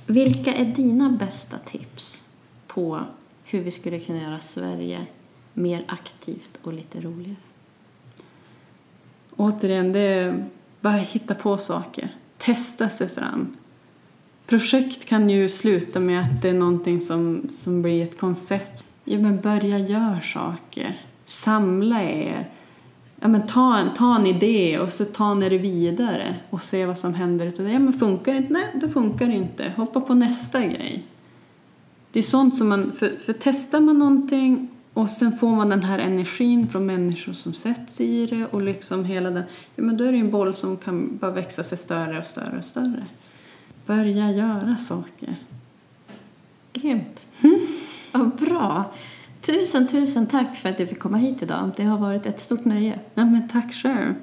[0.08, 2.30] Vilka är dina bästa tips
[2.68, 3.04] på
[3.44, 5.06] hur vi skulle kunna göra Sverige
[5.54, 7.36] mer aktivt och lite roligare.
[9.36, 10.46] Återigen, det är
[10.82, 12.16] bara hitta på saker.
[12.46, 13.56] Testa sig fram.
[14.48, 18.84] Projekt kan ju sluta med att det är någonting som, som blir ett koncept.
[19.04, 21.02] Ja, men börja göra saker.
[21.26, 22.50] Samla er.
[23.20, 26.86] Ja, men ta, en, ta en idé och så ta ni det vidare och se
[26.86, 27.72] vad som händer utav det.
[27.72, 28.54] Ja, men funkar det inte?
[28.54, 29.74] Nej, då funkar det inte.
[29.76, 31.04] Hoppa på nästa grej.
[32.12, 35.84] Det är sånt som man, för, för testar man någonting och sen får man den
[35.84, 39.44] här energin från människor som sätts i det och liksom hela den,
[39.76, 42.58] ja men då är det en boll som kan bara växa sig större och större
[42.58, 43.06] och större.
[43.86, 45.36] Börja göra saker.
[46.74, 47.28] Grymt.
[47.42, 47.60] Mm.
[48.12, 48.94] Ja, bra.
[49.42, 51.72] Tusen, tusen tack för att du fick komma hit idag.
[51.76, 53.00] Det har varit ett stort nöje.
[53.14, 54.14] Ja, men tack själv.